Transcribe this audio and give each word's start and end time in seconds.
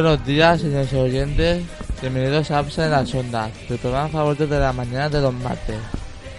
Buenos 0.00 0.24
días, 0.24 0.60
señores 0.60 0.92
oyentes. 0.92 1.64
Bienvenidos 2.00 2.52
a 2.52 2.60
APSA 2.60 2.84
en 2.84 2.92
las 2.92 3.12
ondas, 3.12 3.50
tu 3.66 3.76
programa 3.78 4.08
favorito 4.08 4.46
de 4.46 4.60
la 4.60 4.72
mañana 4.72 5.08
de 5.08 5.20
los 5.20 5.34
martes. 5.34 5.74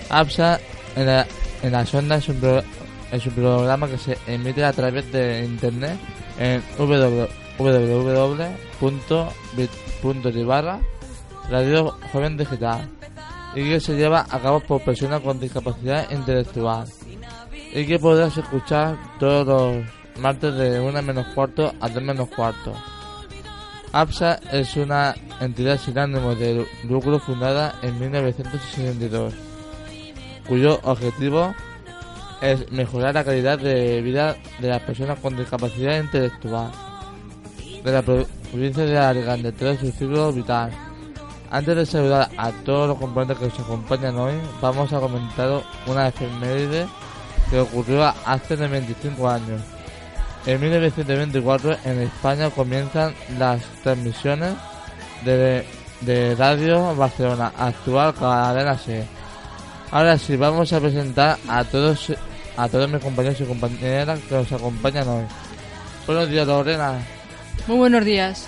APSA 0.09 0.61
en, 0.95 1.05
la- 1.05 1.27
en 1.61 1.73
las 1.73 1.93
ondas 1.93 2.23
es 2.23 2.29
un, 2.29 2.61
es 3.11 3.25
un 3.25 3.33
programa 3.33 3.89
que 3.89 3.97
se 3.97 4.17
emite 4.27 4.63
a 4.63 4.71
través 4.71 5.11
de 5.11 5.43
internet 5.43 5.97
en 6.39 6.63
www.bit.ly 6.77 7.27
barra 10.45 10.79
Radio 11.49 11.97
Joven 12.13 12.37
Digital 12.37 12.89
y 13.55 13.63
que 13.67 13.81
se 13.81 13.97
lleva 13.97 14.25
a 14.29 14.39
cabo 14.39 14.61
por 14.61 14.81
personas 14.83 15.19
con 15.19 15.37
discapacidad 15.37 16.09
intelectual 16.11 16.87
y 17.73 17.85
que 17.85 17.99
podrás 17.99 18.37
escuchar 18.37 18.95
todos 19.19 19.45
los 19.45 19.83
martes 20.21 20.53
de 20.55 20.79
1 20.79 21.01
menos 21.01 21.27
cuarto 21.35 21.73
a 21.81 21.89
3 21.89 22.01
menos 22.01 22.29
cuarto. 22.29 22.73
APSA 23.91 24.39
es 24.51 24.75
una 24.75 25.15
entidad 25.39 25.79
sin 25.79 25.97
ánimo 25.97 26.35
de 26.35 26.65
lucro 26.87 27.19
fundada 27.19 27.75
en 27.81 27.99
1962, 27.99 29.33
cuyo 30.47 30.79
objetivo 30.83 31.53
es 32.41 32.71
mejorar 32.71 33.15
la 33.15 33.23
calidad 33.23 33.57
de 33.59 34.01
vida 34.01 34.35
de 34.59 34.67
las 34.69 34.81
personas 34.81 35.19
con 35.19 35.35
discapacidad 35.35 35.99
intelectual 35.99 36.71
de 37.83 37.91
la 37.91 38.01
pro- 38.01 38.25
provincia 38.51 38.83
de 38.85 38.97
Alicante, 38.97 39.51
todo 39.53 39.75
su 39.75 39.91
ciclo 39.91 40.31
vital. 40.31 40.71
Antes 41.51 41.75
de 41.75 41.85
saludar 41.85 42.29
a 42.37 42.51
todos 42.63 42.89
los 42.89 42.97
componentes 42.99 43.37
que 43.39 43.45
nos 43.45 43.59
acompañan 43.59 44.15
hoy, 44.17 44.33
vamos 44.61 44.93
a 44.93 44.99
comentar 44.99 45.63
una 45.87 46.07
efeméride 46.09 46.85
que 47.49 47.59
ocurrió 47.59 48.03
hace 48.25 48.55
de 48.55 48.67
25 48.67 49.27
años. 49.27 49.61
En 50.45 50.61
1924 50.61 51.77
en 51.85 52.01
España 52.01 52.49
comienzan 52.49 53.13
las 53.37 53.61
transmisiones 53.83 54.53
de, 55.23 55.65
de 56.01 56.35
Radio 56.35 56.95
Barcelona, 56.95 57.51
actual 57.57 58.13
cadena 58.15 58.77
C. 58.77 59.05
Ahora 59.91 60.17
sí, 60.17 60.35
vamos 60.37 60.71
a 60.71 60.79
presentar 60.79 61.37
a 61.47 61.63
todos 61.63 62.13
a 62.55 62.67
todos 62.67 62.89
mis 62.89 63.01
compañeros 63.01 63.39
y 63.39 63.45
compañeras 63.45 64.19
que 64.27 64.35
nos 64.35 64.51
acompañan 64.51 65.07
hoy. 65.07 65.23
Buenos 66.05 66.29
días, 66.29 66.45
Lorena. 66.45 66.99
Muy 67.67 67.77
buenos 67.77 68.03
días. 68.03 68.47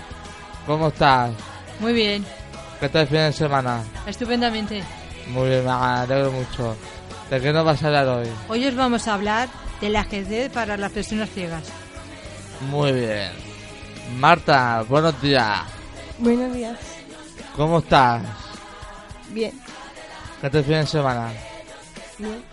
¿Cómo 0.66 0.90
estás? 0.90 1.32
Muy 1.80 1.94
bien. 1.94 2.26
¿Qué 2.80 2.90
tal 2.90 3.04
el 3.04 3.08
fin 3.08 3.18
de 3.18 3.34
semana? 3.34 3.84
Estupendamente. 4.06 4.84
Muy 5.30 5.50
bien, 5.50 5.64
me 5.64 5.72
alegro 5.72 6.32
mucho. 6.32 6.76
¿De 7.30 7.40
qué 7.40 7.54
nos 7.54 7.64
vas 7.64 7.82
a 7.84 7.88
hablar 7.88 8.08
hoy? 8.08 8.28
Hoy 8.50 8.66
os 8.66 8.76
vamos 8.76 9.08
a 9.08 9.14
hablar 9.14 9.48
del 9.82 9.96
ajedrez 9.96 10.50
para 10.52 10.78
las 10.78 10.92
personas 10.92 11.30
ciegas. 11.32 11.64
Muy 12.70 12.92
bien. 12.92 13.32
Marta, 14.18 14.86
buenos 14.88 15.20
días. 15.22 15.62
Buenos 16.20 16.54
días. 16.54 16.78
¿Cómo 17.56 17.80
estás? 17.80 18.22
Bien. 19.30 19.52
¿Qué 20.40 20.48
el 20.48 20.64
fin 20.64 20.74
de 20.74 20.88
semana? 20.88 21.30
Bien. 22.18 22.44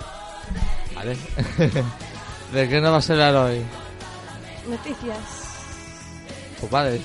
Vale. 0.94 1.16
¿De 2.52 2.68
qué 2.68 2.80
nos 2.80 2.92
vas 2.92 3.10
a 3.10 3.12
hablar 3.12 3.36
hoy? 3.36 3.62
Noticias. 4.68 5.18
Pues 6.60 6.72
vale. 6.72 7.00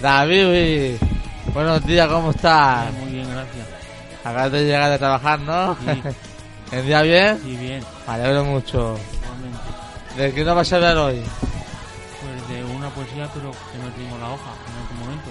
David, 0.00 0.96
buenos 1.52 1.86
días, 1.86 2.08
¿cómo 2.08 2.30
estás? 2.30 2.92
Muy 2.94 3.12
bien, 3.12 3.30
gracias. 3.30 3.66
Acabas 4.24 4.52
de 4.52 4.64
llegar 4.64 4.90
de 4.90 4.98
trabajar, 4.98 5.40
¿no? 5.40 5.76
Sí. 5.76 6.02
¿El 6.76 6.86
día 6.86 7.02
bien? 7.02 7.40
Sí, 7.42 7.56
bien. 7.56 7.82
Me 8.06 8.12
alegro 8.14 8.44
mucho. 8.44 8.96
Igualmente. 9.22 9.58
¿De 10.16 10.34
qué 10.34 10.44
nos 10.44 10.56
vas 10.56 10.72
a 10.72 10.76
hablar 10.76 10.96
hoy? 10.98 11.22
Pues 12.20 12.48
de 12.48 12.64
una 12.64 12.88
poesía, 12.90 13.28
pero 13.32 13.50
que 13.50 13.78
no 13.78 13.90
tengo 13.94 14.18
la 14.18 14.32
hoja 14.32 14.50
en 14.66 14.82
este 14.82 14.94
momento. 14.94 15.30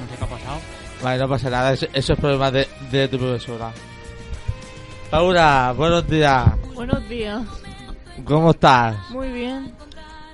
No 0.00 0.08
sé 0.10 0.16
qué 0.18 0.24
ha 0.24 0.28
pasado. 0.28 0.60
Vale, 1.02 1.18
no 1.18 1.28
pasa 1.28 1.50
nada, 1.50 1.72
eso, 1.72 1.86
eso 1.92 2.12
es 2.14 2.18
problema 2.18 2.50
de, 2.50 2.68
de 2.90 3.08
tu 3.08 3.18
profesora. 3.18 3.72
Laura, 5.12 5.72
buenos 5.76 6.06
días. 6.08 6.46
Buenos 6.74 7.08
días. 7.08 7.42
¿Cómo 8.24 8.50
estás? 8.50 8.96
Muy 9.10 9.30
bien. 9.30 9.74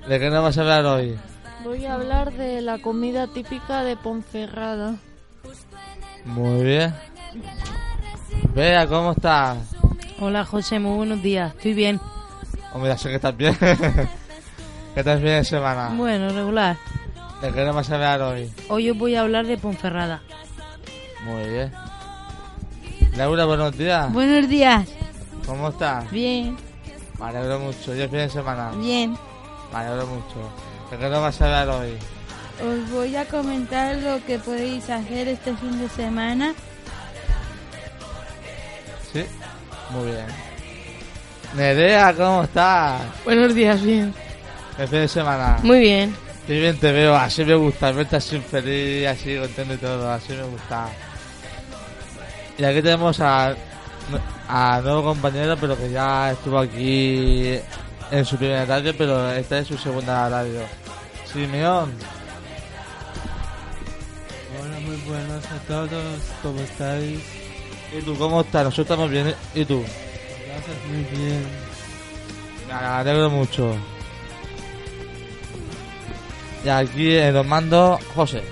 ¿De 0.09 0.19
qué 0.19 0.31
nos 0.31 0.43
vas 0.43 0.57
a 0.59 0.61
hablar 0.61 0.85
hoy? 0.87 1.19
Voy 1.65 1.85
a 1.85 1.95
hablar 1.95 2.33
de 2.33 2.61
la 2.61 2.79
comida 2.79 3.27
típica 3.27 3.83
de 3.83 3.97
Ponferrada. 3.97 4.97
Muy 6.25 6.63
bien. 6.65 6.95
Vea, 8.55 8.87
¿cómo 8.87 9.13
estás? 9.13 9.59
Hola 10.25 10.45
José, 10.45 10.79
muy 10.79 10.95
buenos 10.99 11.21
días. 11.21 11.53
Estoy 11.57 11.75
bien. 11.75 12.01
Hombre, 12.73 12.91
ya 12.91 12.97
sé 12.97 13.09
que 13.09 13.17
estás 13.17 13.37
bien. 13.37 13.57
¿Qué 13.59 15.03
tal 15.03 15.17
el 15.17 15.19
fin 15.19 15.27
de 15.27 15.45
semana? 15.45 15.89
Bueno, 15.97 16.29
regular. 16.33 16.77
¿De 17.41 17.51
qué 17.51 17.65
nos 17.65 17.75
vas 17.75 17.91
a 17.91 17.95
hablar 17.97 18.23
hoy? 18.23 18.49
Hoy 18.69 18.89
os 18.91 18.97
voy 18.97 19.17
a 19.17 19.23
hablar 19.23 19.47
de 19.47 19.59
Ponferrada. 19.59 20.23
Muy 21.25 21.49
bien. 21.49 21.73
Laura, 23.17 23.47
buenos 23.47 23.77
días. 23.77 24.13
Buenos 24.13 24.49
días. 24.49 24.89
¿Cómo 25.45 25.71
estás? 25.71 26.09
Bien, 26.13 26.57
Me 27.19 27.27
alegro 27.27 27.59
mucho. 27.59 27.93
¿Y 27.97 28.01
el 28.03 28.09
fin 28.09 28.19
de 28.21 28.31
semana? 28.31 28.71
bien. 28.79 29.17
Me 29.73 29.79
alegro 29.81 30.07
mucho. 30.07 30.37
¿De 30.89 30.99
qué 30.99 31.09
nos 31.09 31.21
vas 31.21 31.43
a 31.43 31.45
hablar 31.47 31.81
hoy? 31.81 31.95
Os 32.65 32.91
voy 32.93 33.17
a 33.17 33.25
comentar 33.25 33.97
lo 33.97 34.25
que 34.25 34.39
podéis 34.39 34.89
hacer 34.89 35.27
este 35.27 35.53
fin 35.57 35.81
de 35.81 35.89
semana. 35.89 36.55
Muy 39.93 40.07
bien. 40.07 40.27
Nerea, 41.55 42.15
¿cómo 42.15 42.45
estás? 42.45 43.03
Buenos 43.25 43.55
días, 43.55 43.83
bien. 43.83 44.15
El 44.79 44.89
fin 44.89 45.01
de 45.01 45.09
semana. 45.09 45.59
Muy 45.63 45.81
bien. 45.81 46.17
Qué 46.47 46.59
bien 46.59 46.77
te 46.79 46.91
veo, 46.91 47.15
así 47.15 47.45
me 47.45 47.55
gusta, 47.55 47.93
verte 47.93 48.17
así 48.17 48.39
feliz, 48.41 49.07
así 49.07 49.37
contento 49.37 49.75
y 49.75 49.77
todo, 49.77 50.11
así 50.11 50.33
me 50.33 50.43
gusta. 50.43 50.89
Y 52.59 52.65
aquí 52.65 52.83
tenemos 52.83 53.21
a 53.21 53.55
a 54.49 54.81
nuevo 54.83 55.05
compañero, 55.05 55.57
pero 55.61 55.77
que 55.77 55.91
ya 55.91 56.33
estuvo 56.33 56.59
aquí 56.59 57.59
en 58.11 58.25
su 58.25 58.37
primera 58.37 58.65
radio, 58.65 58.95
pero 58.97 59.33
esta 59.33 59.59
es 59.59 59.69
su 59.69 59.79
segunda 59.79 60.29
radio. 60.29 60.61
Simeón, 61.33 61.93
Hola, 64.61 64.81
muy 64.81 64.97
buenas 65.09 65.45
a 65.47 65.59
todos, 65.67 66.19
¿cómo 66.43 66.61
estáis? 66.61 67.42
¿Y 67.97 68.03
tú 68.03 68.17
cómo 68.17 68.41
estás? 68.41 68.65
Nosotros 68.65 68.85
estamos 68.85 69.11
bien, 69.11 69.35
¿y 69.55 69.65
tú? 69.65 69.83
Gracias, 70.47 70.77
muy 70.89 71.05
bien. 71.19 71.47
Me 72.67 72.73
alegro 72.75 73.31
mucho. 73.31 73.75
Y 76.65 76.69
aquí 76.69 77.17
en 77.17 77.35
los 77.35 77.47
mandos, 77.47 78.01
José. 78.15 78.43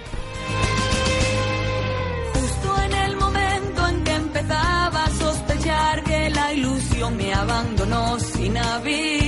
Justo 2.35 2.83
en 2.83 2.93
el 2.93 3.17
momento 3.17 3.87
en 3.87 4.05
que 4.05 4.15
empezaba 4.15 5.05
a 5.05 5.11
sospechar 5.11 6.03
que 6.05 6.31
la 6.31 6.53
ilusión 6.53 7.17
me 7.17 7.33
abandonó 7.33 8.19
sin 8.19 8.59
avisar. 8.59 9.20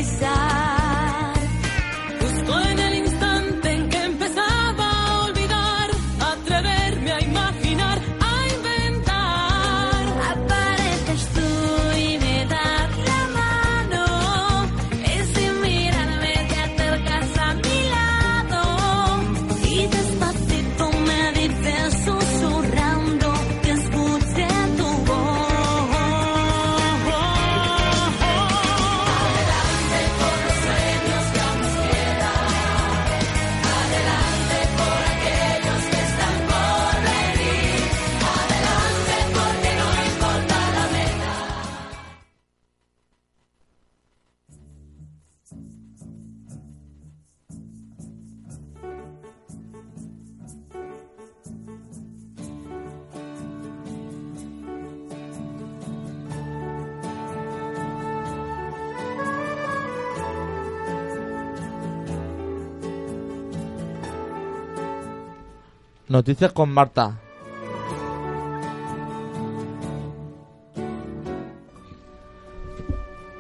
Noticias 66.13 66.53
con 66.53 66.69
Marta. 66.71 67.19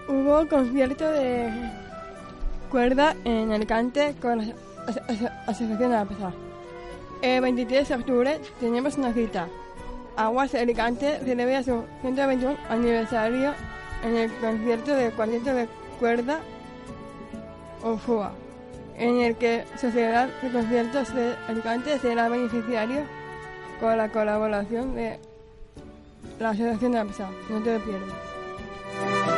Hubo 0.09 0.47
concierto 0.49 1.11
de 1.11 1.51
cuerda 2.71 3.15
en 3.25 3.53
Alicante 3.53 4.15
con 4.21 4.39
la 4.39 4.45
aso- 4.87 5.01
aso- 5.09 5.31
Asociación 5.47 5.79
de 5.79 5.89
la 5.97 6.05
Pesa. 6.05 6.33
El 7.23 7.41
23 7.41 7.89
de 7.89 7.95
octubre 7.95 8.41
tenemos 8.61 8.97
una 8.97 9.13
cita. 9.13 9.49
Aguas 10.17 10.55
Alicante 10.55 11.21
celebra 11.25 11.63
su 11.63 11.85
121 12.03 12.57
aniversario 12.69 13.53
en 14.05 14.17
el 14.17 14.33
concierto 14.35 14.95
de 14.95 15.11
cuarteto 15.11 15.55
de 15.55 15.69
cuerda 15.99 16.41
Ofua, 17.83 18.33
en 18.97 19.21
el 19.21 19.37
que 19.37 19.65
Sociedad 19.81 20.29
de 20.43 20.51
Conciertos 20.51 21.15
de 21.15 21.35
Alicante 21.49 21.99
será 21.99 22.29
beneficiario 22.29 23.03
con 23.81 23.97
la 23.97 24.09
colaboración 24.09 24.95
de 24.95 25.19
la 26.39 26.51
Asociación 26.51 26.93
de 26.93 26.99
la 26.99 27.05
Pesa. 27.05 27.29
No 27.49 27.61
te 27.61 27.79
lo 27.79 27.85
pierdas. 27.85 29.32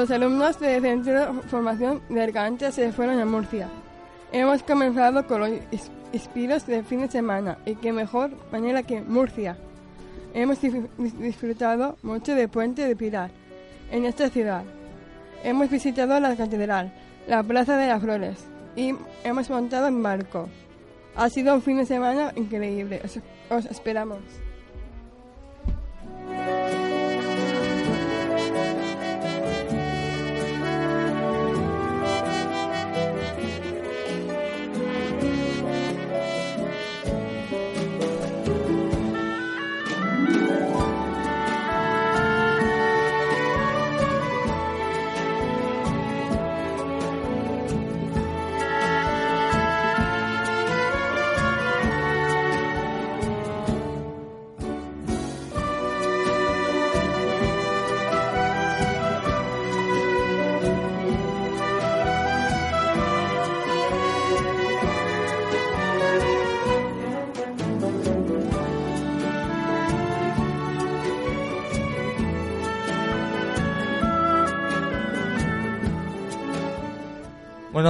Los 0.00 0.10
alumnos 0.10 0.58
del 0.58 0.80
Centro 0.80 1.12
de 1.12 1.42
Formación 1.42 2.00
de 2.08 2.22
Alicante 2.22 2.72
se 2.72 2.90
fueron 2.90 3.20
a 3.20 3.26
Murcia. 3.26 3.68
Hemos 4.32 4.62
comenzado 4.62 5.26
con 5.26 5.40
los 5.40 5.50
inspiros 6.14 6.66
de 6.66 6.82
fin 6.82 7.02
de 7.02 7.10
semana 7.10 7.58
y 7.66 7.74
qué 7.74 7.92
mejor 7.92 8.30
manera 8.50 8.82
que 8.82 9.02
Murcia. 9.02 9.58
Hemos 10.32 10.58
disfrutado 11.18 11.98
mucho 12.02 12.34
de 12.34 12.48
Puente 12.48 12.88
de 12.88 12.96
Pilar 12.96 13.30
en 13.90 14.06
esta 14.06 14.30
ciudad. 14.30 14.64
Hemos 15.44 15.68
visitado 15.68 16.18
la 16.18 16.34
catedral, 16.34 16.94
la 17.28 17.42
Plaza 17.42 17.76
de 17.76 17.88
las 17.88 18.00
Flores 18.00 18.38
y 18.76 18.94
hemos 19.22 19.50
montado 19.50 19.88
en 19.88 20.02
barco. 20.02 20.48
Ha 21.14 21.28
sido 21.28 21.54
un 21.54 21.60
fin 21.60 21.76
de 21.76 21.84
semana 21.84 22.32
increíble. 22.36 23.02
Os 23.50 23.66
esperamos. 23.66 24.20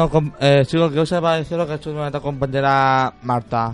Com- 0.09 0.33
eh, 0.40 0.62
chicos, 0.66 0.92
¿qué 0.92 1.00
os 1.00 1.12
ha 1.12 1.21
parecido 1.21 1.59
lo 1.59 1.66
que 1.66 1.73
ha 1.73 1.76
hecho 1.76 1.92
nuestra 1.92 2.21
compañera 2.21 3.12
Marta? 3.23 3.73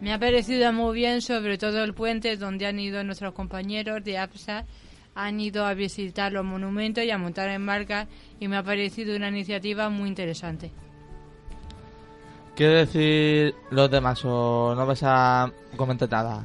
Me 0.00 0.12
ha 0.12 0.18
parecido 0.18 0.72
muy 0.72 0.94
bien, 0.94 1.22
sobre 1.22 1.56
todo 1.56 1.82
el 1.82 1.94
puente 1.94 2.36
donde 2.36 2.66
han 2.66 2.78
ido 2.78 3.02
nuestros 3.02 3.32
compañeros 3.32 4.04
de 4.04 4.18
APSA, 4.18 4.64
han 5.14 5.40
ido 5.40 5.64
a 5.64 5.72
visitar 5.72 6.32
los 6.32 6.44
monumentos 6.44 7.02
y 7.04 7.10
a 7.10 7.16
montar 7.18 7.48
en 7.48 7.64
barca 7.64 8.06
y 8.38 8.48
me 8.48 8.56
ha 8.58 8.62
parecido 8.62 9.16
una 9.16 9.28
iniciativa 9.28 9.88
muy 9.88 10.08
interesante. 10.08 10.70
¿Quiere 12.54 12.86
decir 12.86 13.54
los 13.70 13.90
demás 13.90 14.20
o 14.24 14.74
no 14.74 14.86
vais 14.86 15.02
a 15.02 15.50
comentar 15.76 16.10
nada? 16.10 16.42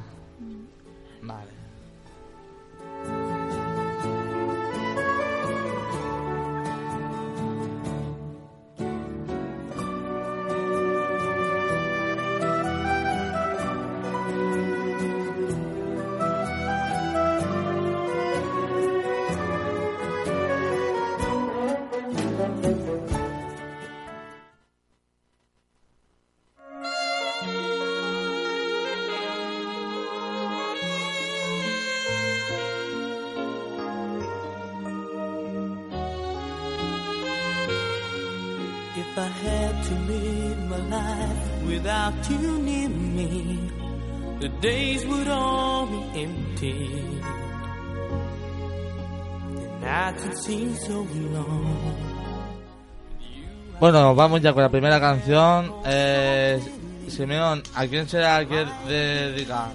Bueno, 53.80 54.14
vamos 54.14 54.40
ya 54.40 54.52
con 54.52 54.62
la 54.62 54.68
primera 54.68 55.00
canción. 55.00 55.72
Eh, 55.84 56.60
Simeón, 57.08 57.62
¿a 57.74 57.86
quién 57.86 58.08
será 58.08 58.46
que 58.46 58.64
dedica? 58.88 59.72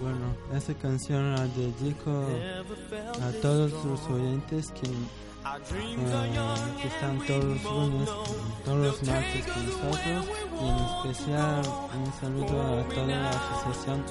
Bueno, 0.00 0.36
esa 0.56 0.72
canción 0.74 1.34
la 1.34 1.46
dedico 1.48 2.26
a 3.20 3.32
todos 3.42 3.72
los 3.84 4.00
oyentes 4.08 4.70
eh, 4.70 4.80
que, 6.80 6.88
están 6.88 7.18
todos 7.26 7.44
los 7.44 7.62
lunes, 7.64 8.08
todos 8.64 8.78
los 8.78 9.02
martes 9.02 9.46
con 9.46 9.66
nosotros 9.66 10.26
y 10.62 10.68
en 10.68 10.76
especial 11.10 11.62
un 11.96 12.12
saludo 12.20 12.80
a 12.80 12.82
toda 12.88 13.06
la 13.06 13.30
asociación 13.30 14.04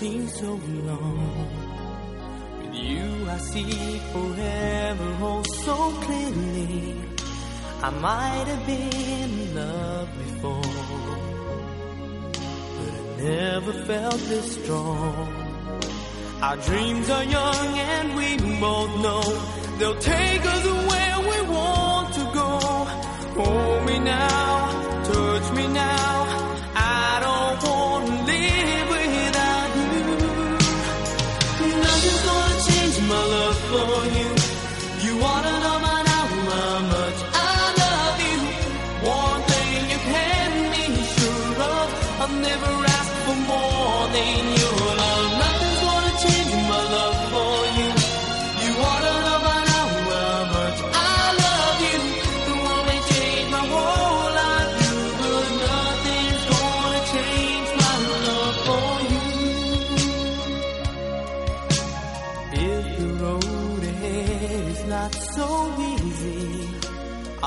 seems 0.00 0.32
so 0.40 0.52
long. 0.88 1.48
With 2.56 2.74
you, 2.74 3.06
I 3.28 3.38
see 3.52 3.98
forever, 4.14 5.08
oh, 5.28 5.42
so 5.66 5.76
clearly. 6.04 6.94
I 7.82 7.90
might 8.08 8.46
have 8.52 8.64
been 8.66 9.06
in 9.24 9.54
love 9.54 10.08
before, 10.24 10.72
but 12.76 12.92
I 12.98 13.02
never 13.28 13.72
felt 13.88 14.20
this 14.32 14.48
strong. 14.62 15.28
Our 16.46 16.56
dreams 16.68 17.10
are 17.10 17.24
young, 17.38 17.68
and 17.92 18.06
we 18.16 18.28
both 18.58 18.92
know 19.04 19.24
they'll 19.78 20.02
take 20.16 20.42
us 20.54 20.64
where 20.90 21.18
we 21.30 21.38
want 21.56 22.08
to 22.18 22.24
go. 22.40 22.50
Hold 23.36 23.84
me 23.84 23.98
now. 23.98 24.69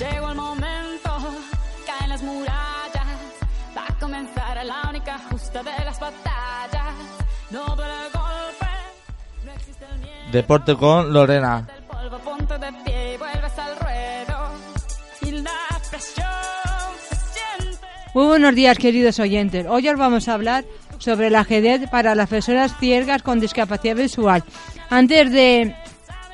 Llegó 0.00 0.30
el 0.30 0.34
momento, 0.34 1.10
caen 1.86 2.08
las 2.08 2.22
murallas, 2.22 3.06
va 3.76 3.84
a 3.86 3.98
comenzar 4.00 4.64
la 4.64 4.88
única 4.88 5.18
justa 5.30 5.62
de 5.62 5.84
las 5.84 6.00
batallas. 6.00 6.94
No 7.50 7.76
duele 7.76 7.92
el 8.06 8.12
golpe, 8.12 8.66
no 9.44 9.52
existe 9.52 9.84
el 9.92 9.98
miedo. 9.98 10.32
Deporte 10.32 10.74
con 10.74 11.12
Lorena. 11.12 11.68
El 11.76 11.84
polvo, 11.84 12.18
ponte 12.20 12.56
de 12.56 12.72
pie 12.82 13.14
y 13.14 13.16
vuelves 13.18 13.58
al 13.58 13.76
ruedo. 13.76 14.50
Y 15.20 15.30
la 15.32 15.80
presión 15.90 16.26
se 17.10 17.16
siente. 17.16 17.86
Muy 18.14 18.24
buenos 18.24 18.54
días, 18.54 18.78
queridos 18.78 19.18
oyentes. 19.18 19.66
Hoy 19.68 19.86
os 19.86 19.98
vamos 19.98 20.28
a 20.28 20.32
hablar 20.32 20.64
sobre 20.96 21.26
el 21.26 21.36
ajedrez 21.36 21.90
para 21.90 22.14
las 22.14 22.30
personas 22.30 22.74
ciegas 22.78 23.22
con 23.22 23.38
discapacidad 23.38 23.96
visual. 23.96 24.42
Antes 24.88 25.30
de, 25.30 25.76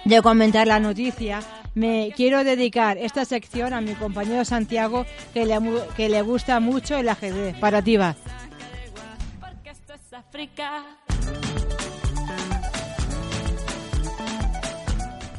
de 0.04 0.22
comentar 0.22 0.68
la 0.68 0.78
noticia, 0.78 1.40
me 1.76 2.10
quiero 2.16 2.42
dedicar 2.42 2.96
esta 2.96 3.26
sección 3.26 3.74
a 3.74 3.82
mi 3.82 3.92
compañero 3.92 4.46
Santiago, 4.46 5.04
que 5.34 5.44
le, 5.44 5.58
que 5.94 6.08
le 6.08 6.22
gusta 6.22 6.58
mucho 6.58 6.96
el 6.96 7.06
ajedrez. 7.10 7.54
Para 7.58 7.82
ti 7.82 7.98
va. 7.98 8.16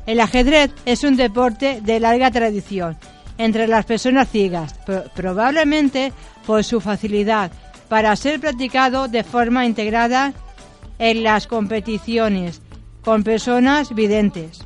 El 0.06 0.20
ajedrez 0.20 0.72
es 0.86 1.04
un 1.04 1.18
deporte 1.18 1.82
de 1.82 2.00
larga 2.00 2.30
tradición 2.32 2.98
entre 3.40 3.68
las 3.68 3.86
personas 3.86 4.30
ciegas, 4.30 4.74
pro- 4.86 5.06
probablemente 5.16 6.14
por 6.46 6.64
su 6.64 6.80
facilidad 6.82 7.52
para 7.90 8.16
ser 8.16 8.40
practicado 8.40 9.08
de 9.08 9.24
forma 9.24 9.66
integrada 9.66 10.34
en 11.00 11.24
las 11.24 11.48
competiciones 11.48 12.62
con 13.04 13.24
personas 13.24 13.94
videntes. 13.96 14.62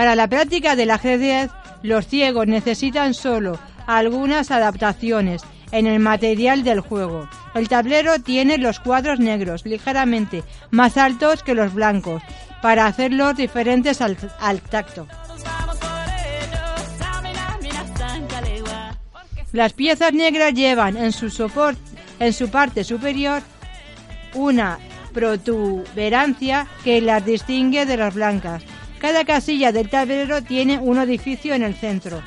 Para 0.00 0.16
la 0.16 0.28
práctica 0.28 0.76
del 0.76 0.92
ajedrez, 0.92 1.50
los 1.82 2.06
ciegos 2.06 2.46
necesitan 2.46 3.12
solo 3.12 3.58
algunas 3.86 4.50
adaptaciones 4.50 5.42
en 5.72 5.86
el 5.86 5.98
material 5.98 6.64
del 6.64 6.80
juego. 6.80 7.28
El 7.54 7.68
tablero 7.68 8.18
tiene 8.18 8.56
los 8.56 8.80
cuadros 8.80 9.20
negros 9.20 9.66
ligeramente 9.66 10.42
más 10.70 10.96
altos 10.96 11.42
que 11.42 11.52
los 11.54 11.74
blancos 11.74 12.22
para 12.62 12.86
hacerlos 12.86 13.36
diferentes 13.36 14.00
al, 14.00 14.16
tacto. 14.62 15.06
Las 19.52 19.74
piezas 19.74 20.14
negras 20.14 20.54
llevan 20.54 20.96
en 20.96 21.12
su 21.12 21.26
en 22.20 22.32
su 22.32 22.50
parte 22.50 22.84
superior, 22.84 23.42
una 24.32 24.78
protuberancia 25.12 26.66
que 26.84 27.02
las 27.02 27.22
distingue 27.26 27.84
de 27.84 27.98
las 27.98 28.14
blancas. 28.14 28.62
Cada 29.00 29.24
casilla 29.24 29.72
del 29.72 29.88
tablero 29.88 30.42
tiene 30.42 30.78
un 30.78 30.98
edificio 30.98 31.54
en 31.54 31.62
el 31.62 31.74
centro. 31.74 32.22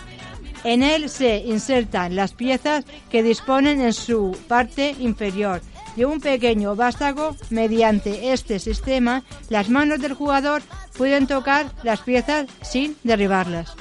En 0.63 0.81
él 0.81 1.09
se 1.09 1.37
insertan 1.37 2.15
las 2.15 2.33
piezas 2.33 2.83
que 3.11 3.21
disponen 3.21 3.79
en 3.79 3.93
su 3.93 4.35
parte 4.47 4.95
inferior 4.99 5.61
de 5.95 6.05
un 6.07 6.19
pequeño 6.19 6.75
vástago. 6.75 7.35
Mediante 7.51 8.33
este 8.33 8.57
sistema, 8.57 9.23
las 9.49 9.69
manos 9.69 9.99
del 9.99 10.13
jugador 10.13 10.63
pueden 10.97 11.27
tocar 11.27 11.67
las 11.83 11.99
piezas 12.01 12.47
sin 12.63 12.97
derribarlas. 13.03 13.75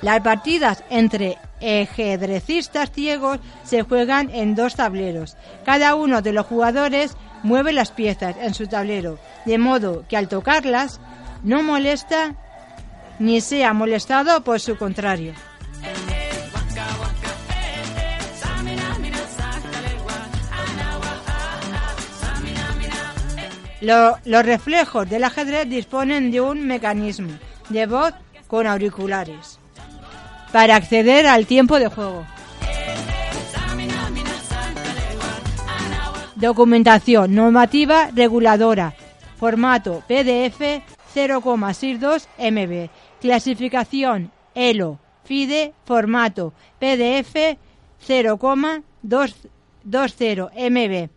Las 0.00 0.20
partidas 0.20 0.82
entre 0.90 1.38
ajedrecistas 1.60 2.90
ciegos 2.90 3.38
se 3.62 3.82
juegan 3.82 4.30
en 4.30 4.54
dos 4.54 4.74
tableros. 4.74 5.36
Cada 5.64 5.94
uno 5.94 6.22
de 6.22 6.32
los 6.32 6.46
jugadores 6.46 7.14
mueve 7.42 7.72
las 7.72 7.90
piezas 7.90 8.36
en 8.40 8.54
su 8.54 8.66
tablero, 8.66 9.18
de 9.44 9.58
modo 9.58 10.04
que 10.08 10.16
al 10.16 10.28
tocarlas 10.28 11.00
no 11.42 11.62
molesta 11.62 12.34
ni 13.18 13.40
sea 13.40 13.72
molestado 13.72 14.42
por 14.44 14.60
su 14.60 14.76
contrario. 14.76 15.34
Lo- 23.80 24.16
los 24.24 24.44
reflejos 24.46 25.08
del 25.10 25.24
ajedrez 25.24 25.68
disponen 25.68 26.30
de 26.30 26.40
un 26.40 26.66
mecanismo 26.66 27.32
de 27.68 27.86
voz 27.86 28.12
con 28.46 28.66
auriculares 28.66 29.58
para 30.52 30.76
acceder 30.76 31.26
al 31.26 31.46
tiempo 31.46 31.78
de 31.78 31.88
juego. 31.88 32.24
Documentación 36.42 37.34
normativa 37.36 38.10
reguladora. 38.12 38.94
Formato 39.38 40.02
PDF 40.08 40.82
0,62 41.14 42.26
MB. 42.36 42.90
Clasificación 43.20 44.32
ELO. 44.56 44.98
FIDE. 45.22 45.72
Formato 45.84 46.52
PDF 46.80 47.36
0,20 48.08 50.50
MB. 50.68 51.10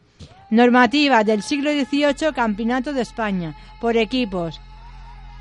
Normativa 0.52 1.24
del 1.24 1.42
siglo 1.42 1.72
XVIII 1.72 2.32
Campeonato 2.36 2.94
de 2.94 3.02
España 3.02 3.56
por 3.82 3.98
equipos 3.98 4.62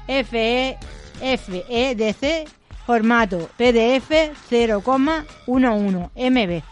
FE, 0.06 0.78
FEDC 1.20 2.48
formato 2.86 3.50
PDF 3.58 4.32
0,11 4.50 6.10
MB. 6.16 6.62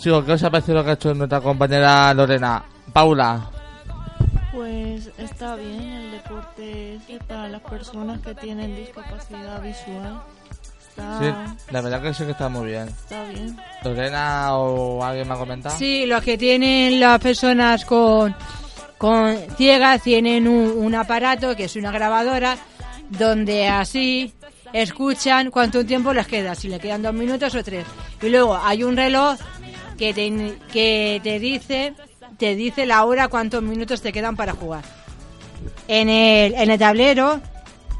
Chicos, 0.00 0.24
¿qué 0.24 0.32
os 0.32 0.42
ha 0.42 0.50
parecido 0.50 0.78
lo 0.78 0.84
que 0.84 0.90
ha 0.90 0.94
hecho 0.94 1.14
nuestra 1.14 1.40
compañera 1.40 2.12
Lorena? 2.14 2.62
Paula. 2.92 3.48
Pues 4.52 5.10
está 5.16 5.54
bien, 5.56 5.80
el 5.80 6.10
deporte 6.12 6.94
es 7.08 7.22
para 7.28 7.48
las 7.48 7.60
personas 7.62 8.20
que 8.20 8.34
tienen 8.34 8.74
discapacidad 8.76 9.62
visual. 9.62 10.20
Está, 10.88 11.18
Sí, 11.20 11.54
la 11.72 11.80
verdad 11.80 12.02
que 12.02 12.14
sí 12.14 12.24
que 12.24 12.32
está 12.32 12.48
muy 12.48 12.66
bien. 12.66 12.88
está 12.88 13.24
bien. 13.24 13.56
Lorena 13.84 14.56
o 14.56 15.04
alguien 15.04 15.28
me 15.28 15.34
ha 15.34 15.38
comentado. 15.38 15.76
Sí, 15.78 16.04
los 16.06 16.22
que 16.22 16.36
tienen 16.36 16.98
las 16.98 17.20
personas 17.20 17.84
con, 17.84 18.34
con 18.98 19.36
ciegas 19.56 20.02
tienen 20.02 20.48
un, 20.48 20.72
un 20.76 20.94
aparato 20.96 21.54
que 21.54 21.64
es 21.64 21.76
una 21.76 21.92
grabadora 21.92 22.56
donde 23.08 23.68
así 23.68 24.34
escuchan 24.72 25.50
cuánto 25.50 25.84
tiempo 25.86 26.12
les 26.12 26.26
queda, 26.26 26.54
si 26.54 26.68
le 26.68 26.78
quedan 26.80 27.02
dos 27.02 27.14
minutos 27.14 27.54
o 27.54 27.62
tres. 27.62 27.84
Y 28.20 28.28
luego 28.28 28.56
hay 28.56 28.82
un 28.82 28.96
reloj 28.96 29.38
que 30.00 30.14
te, 30.14 30.58
que 30.72 31.20
te 31.22 31.38
dice 31.38 31.92
te 32.38 32.54
dice 32.54 32.86
la 32.86 33.04
hora 33.04 33.28
cuántos 33.28 33.62
minutos 33.62 34.00
te 34.00 34.14
quedan 34.14 34.34
para 34.34 34.54
jugar. 34.54 34.82
En 35.88 36.08
el, 36.08 36.54
en 36.54 36.70
el 36.70 36.78
tablero 36.78 37.38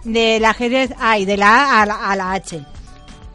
del 0.04 0.42
ajedrez 0.46 0.94
hay 0.98 1.26
de 1.26 1.36
la 1.36 1.78
A 1.78 1.82
a 1.82 1.86
la, 1.86 2.10
a 2.10 2.16
la 2.16 2.32
H. 2.32 2.64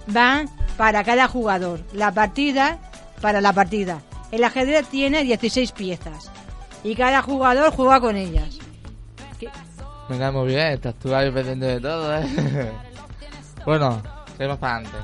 Van 0.08 0.49
para 0.78 1.04
cada 1.04 1.28
jugador. 1.28 1.80
La 1.93 2.12
partida 2.12 2.80
para 3.21 3.39
la 3.39 3.54
partida. 3.54 4.01
El 4.32 4.43
ajedrez 4.43 4.88
tiene 4.88 5.23
16 5.23 5.71
piezas 5.71 6.32
y 6.84 6.95
cada 6.95 7.21
jugador 7.21 7.71
juega 7.71 8.01
con 8.01 8.15
ellas. 8.15 8.58
Me 10.10 10.17
cae 10.17 10.32
muy 10.32 10.47
bien, 10.47 10.73
estás 10.73 10.95
tú 10.95 11.13
ahí 11.13 11.30
pendiente 11.30 11.65
de 11.67 11.80
todo, 11.80 12.17
¿eh? 12.17 12.25
bueno, 13.65 14.01
seguimos 14.38 14.58
para 14.58 14.78
adelante. 14.78 14.97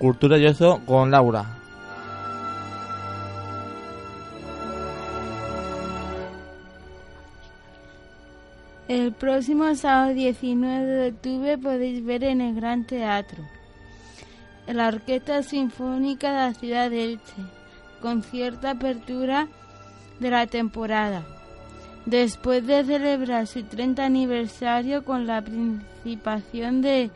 Cultura 0.00 0.38
y 0.38 0.46
eso 0.46 0.80
con 0.86 1.10
Laura. 1.10 1.44
El 8.88 9.12
próximo 9.12 9.72
sábado 9.76 10.14
19 10.14 10.84
de 10.84 11.08
octubre 11.10 11.58
podéis 11.58 12.04
ver 12.04 12.24
en 12.24 12.40
el 12.40 12.56
Gran 12.56 12.86
Teatro 12.86 13.44
la 14.66 14.88
Orquesta 14.88 15.42
Sinfónica 15.42 16.30
de 16.30 16.38
la 16.38 16.54
Ciudad 16.54 16.90
de 16.90 17.04
Elche, 17.04 17.42
con 18.00 18.22
cierta 18.22 18.70
apertura 18.70 19.48
de 20.18 20.30
la 20.30 20.46
temporada. 20.46 21.24
Después 22.06 22.66
de 22.66 22.84
celebrar 22.84 23.46
su 23.46 23.62
30 23.64 24.04
aniversario 24.04 25.04
con 25.04 25.26
la 25.26 25.42
participación 25.42 26.82
de 26.82 27.10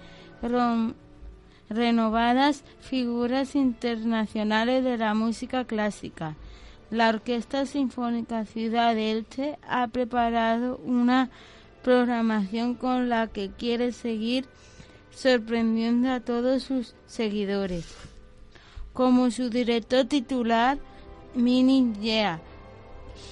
renovadas 1.68 2.64
figuras 2.80 3.54
internacionales 3.54 4.84
de 4.84 4.98
la 4.98 5.14
música 5.14 5.64
clásica, 5.64 6.36
la 6.90 7.08
Orquesta 7.08 7.66
Sinfónica 7.66 8.44
Ciudad 8.44 8.96
Elche 8.96 9.58
ha 9.66 9.88
preparado 9.88 10.78
una 10.84 11.30
programación 11.82 12.74
con 12.74 13.08
la 13.08 13.26
que 13.26 13.50
quiere 13.50 13.92
seguir 13.92 14.46
sorprendiendo 15.10 16.10
a 16.10 16.20
todos 16.20 16.62
sus 16.62 16.94
seguidores. 17.06 17.94
Como 18.92 19.30
su 19.30 19.50
director 19.50 20.04
titular, 20.04 20.78
Mini 21.34 21.92
Yeah, 22.00 22.40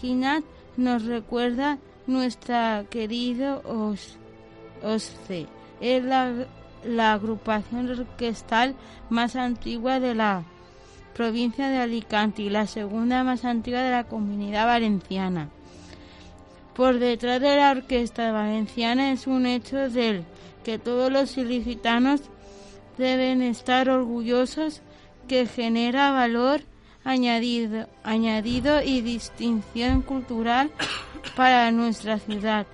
Ginat 0.01 0.45
nos 0.77 1.05
recuerda 1.05 1.79
nuestra 2.07 2.85
querido 2.91 3.63
Os, 3.65 4.17
OSCE. 4.83 5.47
La 6.85 7.13
agrupación 7.13 7.89
orquestal 7.91 8.75
más 9.11 9.37
antigua 9.37 10.01
de 10.01 10.15
la 10.15 10.45
provincia 11.15 11.69
de 11.69 11.79
Alicante 11.79 12.43
y 12.43 12.51
la 12.51 12.67
segunda 12.67 13.23
más 13.25 13.45
antigua 13.45 13.81
de 13.81 13.91
la 13.91 14.05
comunidad 14.05 14.67
valenciana. 14.67 15.49
Por 16.75 16.99
detrás 16.99 17.41
de 17.41 17.57
la 17.57 17.71
orquesta 17.71 18.33
valenciana 18.33 19.13
es 19.13 19.27
un 19.27 19.47
hecho 19.47 19.91
del 19.91 20.25
que 20.65 20.79
todos 20.79 21.13
los 21.13 21.37
ilicitanos 21.37 22.23
deben 22.97 23.43
estar 23.43 23.91
orgullosos 23.91 24.81
que 25.29 25.47
genera 25.47 26.13
valor 26.13 26.63
añadido, 27.05 27.89
añadido 28.05 28.83
y 28.83 29.01
distinción 29.01 30.03
cultural 30.03 30.71
para 31.37 31.71
nuestra 31.73 32.19
ciudad. 32.19 32.67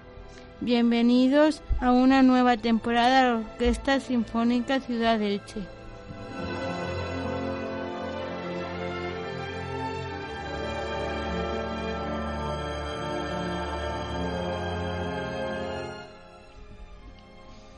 Bienvenidos 0.61 1.63
a 1.81 1.93
una 1.93 2.23
nueva 2.23 2.57
temporada 2.57 3.23
de 3.23 3.31
la 3.31 3.39
Orquesta 3.39 4.01
Sinfónica 4.01 4.81
Ciudad 4.81 5.21
Elche. 5.23 5.61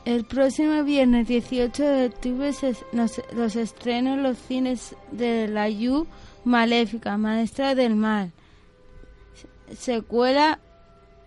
El 0.03 0.25
próximo 0.25 0.83
viernes 0.83 1.27
18 1.27 1.83
de 1.83 2.05
octubre 2.07 2.53
se, 2.53 2.75
nos- 2.91 3.21
los 3.35 3.55
estrenos 3.55 4.17
en 4.17 4.23
los 4.23 4.37
cines 4.37 4.95
de 5.11 5.47
la 5.47 5.69
Yu 5.69 6.07
Maléfica, 6.43 7.17
Maestra 7.17 7.75
del 7.75 7.95
Mal. 7.95 8.31
Se- 9.69 9.75
Secuela 9.75 10.59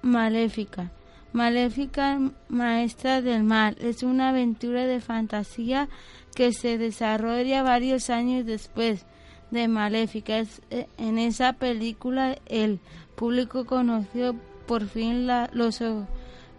Maléfica. 0.03 0.91
Maléfica, 1.35 2.21
Maestra 2.49 3.21
del 3.21 3.43
Mal. 3.43 3.77
Es 3.81 4.05
una 4.05 4.29
aventura 4.29 4.87
de 4.87 5.01
fantasía 5.01 5.89
que 6.37 6.53
se 6.53 6.79
desarrolla 6.79 7.65
varios 7.65 8.09
años 8.09 8.47
después 8.47 9.05
de 9.51 9.67
Maléfica. 9.67 10.39
Eh, 10.71 10.87
en 10.97 11.19
esa 11.19 11.53
película 11.55 12.39
el 12.47 12.79
público 13.17 13.67
conoció 13.67 14.37
por 14.67 14.87
fin 14.87 15.27
los 15.53 15.83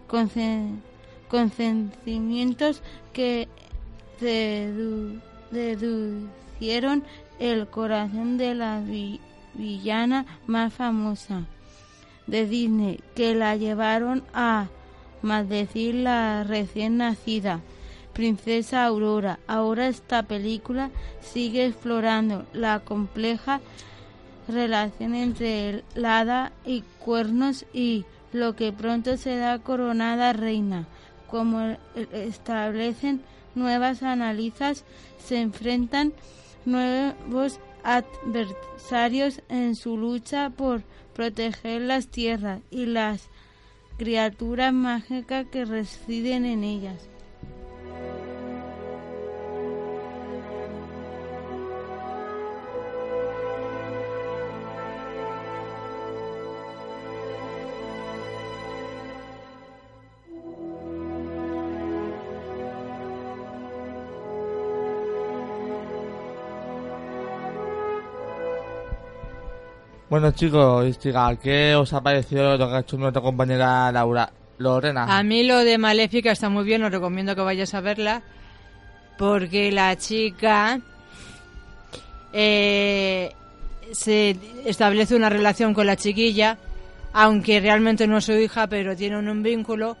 concen- 0.08 0.80
consentimientos 1.28 2.82
que 3.14 3.48
dedu- 4.20 5.20
deducieron 5.50 7.02
el 7.38 7.66
corazón 7.68 8.36
de 8.36 8.54
la 8.54 8.80
vi- 8.80 9.20
villana 9.54 10.26
más 10.46 10.74
famosa 10.74 11.46
de 12.26 12.46
Disney, 12.46 13.00
que 13.14 13.34
la 13.34 13.56
llevaron 13.56 14.22
a 14.34 14.68
maldecir 15.22 15.94
la 15.94 16.44
recién 16.44 16.98
nacida 16.98 17.60
princesa 18.16 18.86
Aurora. 18.86 19.38
Ahora 19.46 19.88
esta 19.88 20.22
película 20.22 20.90
sigue 21.20 21.66
explorando 21.66 22.46
la 22.54 22.80
compleja 22.80 23.60
relación 24.48 25.14
entre 25.14 25.68
el 25.94 26.04
hada 26.04 26.52
y 26.64 26.82
cuernos 26.98 27.66
y 27.74 28.06
lo 28.32 28.56
que 28.56 28.72
pronto 28.72 29.18
será 29.18 29.58
coronada 29.58 30.32
reina. 30.32 30.86
Como 31.28 31.76
establecen 32.12 33.20
nuevas 33.54 34.02
analizas, 34.02 34.84
se 35.22 35.42
enfrentan 35.42 36.14
nuevos 36.64 37.60
adversarios 37.84 39.42
en 39.50 39.76
su 39.76 39.98
lucha 39.98 40.50
por 40.50 40.82
proteger 41.16 41.80
las 41.80 42.08
tierras 42.08 42.60
y 42.70 42.84
las 42.84 43.30
criaturas 43.96 44.74
mágicas 44.74 45.46
que 45.50 45.64
residen 45.64 46.44
en 46.44 46.62
ellas. 46.62 47.08
Bueno 70.16 70.30
chicos, 70.30 70.88
Istiga, 70.88 71.36
¿qué 71.36 71.74
os 71.74 71.92
ha 71.92 72.00
parecido 72.00 72.56
lo 72.56 72.66
que 72.66 72.74
ha 72.74 72.80
hecho 72.80 72.96
nuestra 72.96 73.20
compañera 73.20 73.92
Laura 73.92 74.32
Lorena? 74.56 75.04
A 75.14 75.22
mí 75.22 75.42
lo 75.42 75.58
de 75.58 75.76
Maléfica 75.76 76.32
está 76.32 76.48
muy 76.48 76.64
bien, 76.64 76.82
os 76.84 76.90
recomiendo 76.90 77.36
que 77.36 77.42
vayas 77.42 77.74
a 77.74 77.82
verla, 77.82 78.22
porque 79.18 79.70
la 79.70 79.94
chica 79.96 80.80
eh, 82.32 83.30
se 83.92 84.38
establece 84.64 85.14
una 85.14 85.28
relación 85.28 85.74
con 85.74 85.84
la 85.84 85.96
chiquilla, 85.96 86.56
aunque 87.12 87.60
realmente 87.60 88.06
no 88.06 88.16
es 88.16 88.24
su 88.24 88.32
hija, 88.32 88.68
pero 88.68 88.96
tienen 88.96 89.28
un 89.28 89.42
vínculo, 89.42 89.98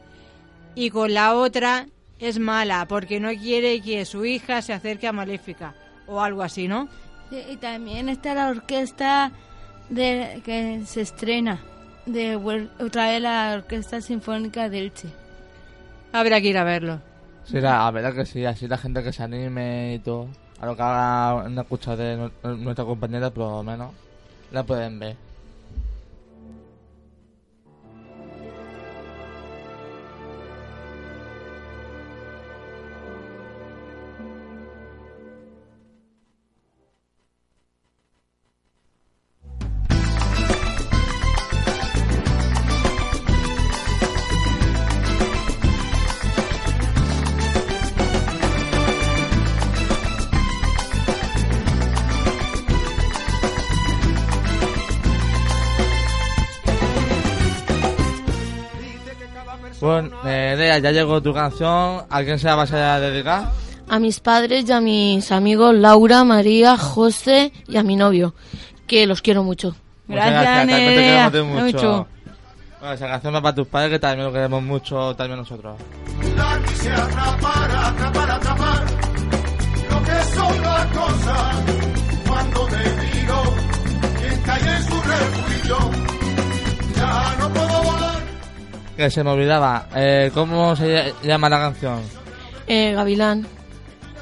y 0.74 0.88
con 0.88 1.12
la 1.12 1.34
otra 1.34 1.88
es 2.18 2.38
mala, 2.38 2.86
porque 2.88 3.20
no 3.20 3.28
quiere 3.34 3.82
que 3.82 4.06
su 4.06 4.24
hija 4.24 4.62
se 4.62 4.72
acerque 4.72 5.08
a 5.08 5.12
Maléfica, 5.12 5.74
o 6.06 6.22
algo 6.22 6.42
así, 6.42 6.68
¿no? 6.68 6.88
Sí, 7.28 7.42
y 7.50 7.56
también 7.58 8.08
está 8.08 8.32
la 8.32 8.48
orquesta 8.48 9.30
de 9.88 10.40
que 10.44 10.82
se 10.86 11.00
estrena 11.02 11.60
de 12.06 12.36
otra 12.36 13.08
vez 13.10 13.20
la 13.22 13.54
Orquesta 13.56 14.00
Sinfónica 14.00 14.68
de 14.68 14.78
Elche. 14.80 15.08
Habrá 16.12 16.40
que 16.40 16.48
ir 16.48 16.58
a 16.58 16.64
verlo. 16.64 17.00
Sí, 17.44 17.60
la, 17.60 17.86
a 17.86 17.90
ver 17.90 18.12
que 18.14 18.26
sí, 18.26 18.44
así 18.44 18.66
la 18.66 18.78
gente 18.78 19.02
que 19.02 19.12
se 19.12 19.22
anime 19.22 19.94
y 19.94 19.98
todo. 20.00 20.28
A 20.60 20.66
lo 20.66 20.74
que 20.74 20.82
haga 20.82 21.34
una 21.46 21.62
escucha 21.62 21.94
de 21.96 22.16
nu- 22.16 22.56
nuestra 22.56 22.84
compañera, 22.84 23.30
por 23.30 23.50
lo 23.50 23.62
menos, 23.62 23.92
la 24.50 24.62
pueden 24.64 24.98
ver. 24.98 25.16
Ya 60.78 60.92
llegó 60.92 61.22
tu 61.22 61.32
canción. 61.32 62.04
¿A 62.08 62.22
quién 62.24 62.38
se 62.38 62.46
la 62.46 62.54
vas 62.54 62.72
a 62.72 63.00
dedicar? 63.00 63.50
A 63.88 63.98
mis 63.98 64.20
padres 64.20 64.68
y 64.68 64.72
a 64.72 64.80
mis 64.80 65.30
amigos 65.30 65.74
Laura, 65.74 66.24
María, 66.24 66.76
José 66.76 67.52
y 67.68 67.76
a 67.76 67.82
mi 67.82 67.96
novio, 67.96 68.34
que 68.86 69.06
los 69.06 69.22
quiero 69.22 69.44
mucho. 69.44 69.76
Muchas 70.08 70.44
también 70.44 71.32
te 71.32 71.42
mucho. 71.42 71.64
mucho. 71.64 72.06
Bueno, 72.80 72.94
esa 72.94 73.08
canción 73.08 73.34
va 73.34 73.42
para 73.42 73.54
tus 73.54 73.66
padres 73.66 73.90
que 73.90 73.98
también 73.98 74.26
lo 74.26 74.32
queremos 74.32 74.62
mucho, 74.62 75.14
también 75.16 75.38
nosotros. 75.38 75.76
La 76.36 76.60
quise 76.66 76.90
atrapar, 76.90 77.70
atrapar, 77.70 78.30
atrapar. 78.30 78.84
Lo 79.90 80.02
que 80.02 80.22
son 80.34 80.62
las 80.62 80.86
cosas. 80.86 81.56
Cuando 82.28 82.68
me 82.68 82.82
digo, 83.06 83.42
quien 84.20 84.42
cae 84.42 84.76
en 84.76 84.82
su 84.84 85.02
refugio. 85.02 85.90
Ya 86.96 87.36
no 87.38 87.52
puedo 87.52 87.54
volar. 87.54 87.65
Que 88.96 89.10
se 89.10 89.22
me 89.22 89.30
olvidaba. 89.30 89.86
Eh, 89.94 90.30
¿Cómo 90.34 90.74
se 90.76 91.12
ll- 91.12 91.14
llama 91.22 91.48
la 91.48 91.58
canción? 91.58 92.00
Eh, 92.66 92.92
Gavilán, 92.94 93.46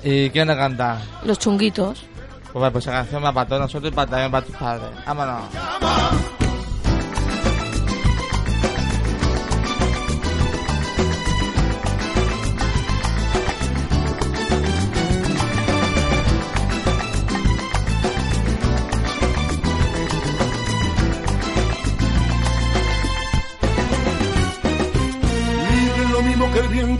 ¿Y 0.02 0.28
quién 0.30 0.48
la 0.48 0.56
canta? 0.56 1.00
los 1.24 1.38
chunguitos. 1.38 2.04
Pues, 2.52 2.70
pues 2.72 2.84
esa 2.84 2.92
canción 2.92 3.24
va 3.24 3.32
para 3.32 3.48
todos 3.48 3.62
nosotros 3.62 3.90
y 3.92 3.94
para, 3.94 4.10
también 4.10 4.30
para 4.30 4.46
tus 4.46 4.56
padres. 4.56 4.90
Vámonos. 5.06 5.42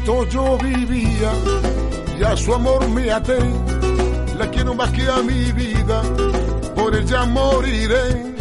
Yo 0.05 0.59
vivía 0.59 1.33
y 2.19 2.23
a 2.23 2.37
su 2.37 2.55
amor 2.55 2.89
me 2.91 3.11
até. 3.11 3.39
La 4.37 4.51
quiero 4.51 4.75
más 4.75 4.91
que 4.91 5.03
a 5.09 5.23
mi 5.23 5.51
vida, 5.53 6.03
por 6.75 6.95
ella 6.95 7.25
moriré. 7.25 8.34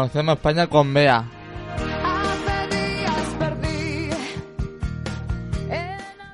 Conocemos 0.00 0.36
España 0.36 0.66
con 0.66 0.94
Bea. 0.94 1.28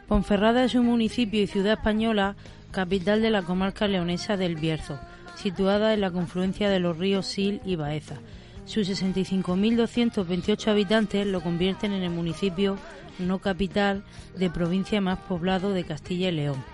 Ponferrada 0.06 0.62
es 0.62 0.76
un 0.76 0.86
municipio 0.86 1.42
y 1.42 1.48
ciudad 1.48 1.72
española, 1.72 2.36
capital 2.70 3.22
de 3.22 3.30
la 3.30 3.42
comarca 3.42 3.88
leonesa 3.88 4.36
del 4.36 4.54
Bierzo, 4.54 5.00
situada 5.34 5.94
en 5.94 6.00
la 6.00 6.12
confluencia 6.12 6.70
de 6.70 6.78
los 6.78 6.96
ríos 6.96 7.26
Sil 7.26 7.58
y 7.64 7.74
Baeza. 7.74 8.18
Sus 8.66 8.88
65.228 8.88 10.68
habitantes 10.68 11.26
lo 11.26 11.40
convierten 11.40 11.90
en 11.90 12.04
el 12.04 12.10
municipio 12.10 12.78
no 13.18 13.40
capital 13.40 14.04
de 14.36 14.48
provincia 14.48 15.00
más 15.00 15.18
poblado 15.18 15.72
de 15.72 15.82
Castilla 15.82 16.28
y 16.28 16.32
León. 16.32 16.64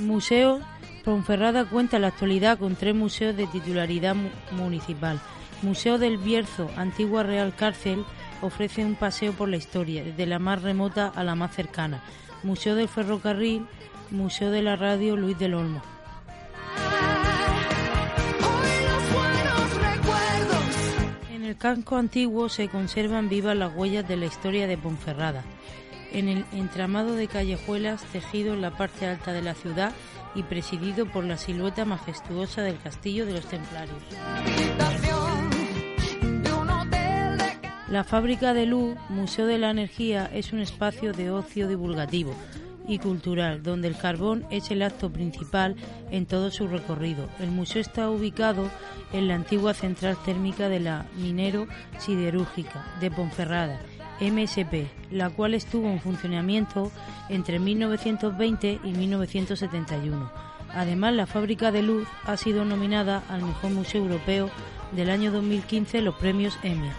Museo 0.00 0.60
Ponferrada 1.04 1.64
cuenta 1.64 1.96
en 1.96 2.02
la 2.02 2.08
actualidad 2.08 2.58
con 2.58 2.76
tres 2.76 2.94
museos 2.94 3.36
de 3.36 3.46
titularidad 3.46 4.14
mu- 4.14 4.28
municipal. 4.52 5.18
Museo 5.62 5.98
del 5.98 6.18
Bierzo, 6.18 6.70
antigua 6.76 7.22
Real 7.22 7.54
Cárcel, 7.54 8.04
ofrece 8.42 8.84
un 8.84 8.94
paseo 8.94 9.32
por 9.32 9.48
la 9.48 9.56
historia, 9.56 10.04
desde 10.04 10.26
la 10.26 10.38
más 10.38 10.62
remota 10.62 11.08
a 11.08 11.24
la 11.24 11.34
más 11.34 11.54
cercana. 11.54 12.02
Museo 12.42 12.74
del 12.74 12.88
Ferrocarril, 12.88 13.66
Museo 14.10 14.50
de 14.50 14.62
la 14.62 14.76
Radio 14.76 15.16
Luis 15.16 15.38
del 15.38 15.54
Olmo. 15.54 15.82
En 21.32 21.44
el 21.44 21.56
casco 21.56 21.96
antiguo 21.96 22.48
se 22.48 22.68
conservan 22.68 23.28
vivas 23.28 23.56
las 23.56 23.74
huellas 23.74 24.06
de 24.06 24.16
la 24.16 24.26
historia 24.26 24.66
de 24.66 24.76
Ponferrada. 24.78 25.42
En 26.12 26.28
el 26.28 26.44
entramado 26.52 27.14
de 27.14 27.28
callejuelas 27.28 28.02
tejido 28.06 28.54
en 28.54 28.62
la 28.62 28.76
parte 28.76 29.06
alta 29.06 29.32
de 29.32 29.42
la 29.42 29.54
ciudad 29.54 29.92
y 30.34 30.42
presidido 30.42 31.06
por 31.06 31.24
la 31.24 31.36
silueta 31.36 31.84
majestuosa 31.84 32.62
del 32.62 32.78
castillo 32.78 33.26
de 33.26 33.32
los 33.34 33.46
templarios. 33.46 33.98
La 37.88 38.04
fábrica 38.04 38.54
de 38.54 38.66
luz, 38.66 38.96
Museo 39.08 39.46
de 39.46 39.58
la 39.58 39.70
Energía, 39.70 40.30
es 40.32 40.52
un 40.52 40.60
espacio 40.60 41.12
de 41.12 41.32
ocio 41.32 41.66
divulgativo 41.66 42.34
y 42.86 42.98
cultural 42.98 43.62
donde 43.62 43.88
el 43.88 43.96
carbón 43.96 44.44
es 44.50 44.70
el 44.70 44.82
acto 44.82 45.12
principal 45.12 45.76
en 46.10 46.26
todo 46.26 46.50
su 46.50 46.68
recorrido. 46.68 47.28
El 47.38 47.50
museo 47.50 47.80
está 47.80 48.10
ubicado 48.10 48.70
en 49.12 49.28
la 49.28 49.34
antigua 49.34 49.74
central 49.74 50.16
térmica 50.24 50.68
de 50.68 50.80
la 50.80 51.06
Minero 51.16 51.66
Siderúrgica 51.98 52.86
de 53.00 53.10
Ponferrada, 53.10 53.80
MSP, 54.20 54.86
la 55.10 55.30
cual 55.30 55.54
estuvo 55.54 55.88
en 55.88 56.00
funcionamiento 56.00 56.90
entre 57.28 57.58
1920 57.58 58.80
y 58.84 58.92
1971. 58.92 60.30
Además, 60.72 61.14
la 61.14 61.26
fábrica 61.26 61.72
de 61.72 61.82
luz 61.82 62.06
ha 62.24 62.36
sido 62.36 62.64
nominada 62.64 63.22
al 63.28 63.42
mejor 63.42 63.70
museo 63.70 64.02
europeo 64.02 64.50
del 64.92 65.10
año 65.10 65.32
2015 65.32 65.98
en 65.98 66.04
los 66.04 66.14
premios 66.16 66.58
Emmy. 66.62 66.90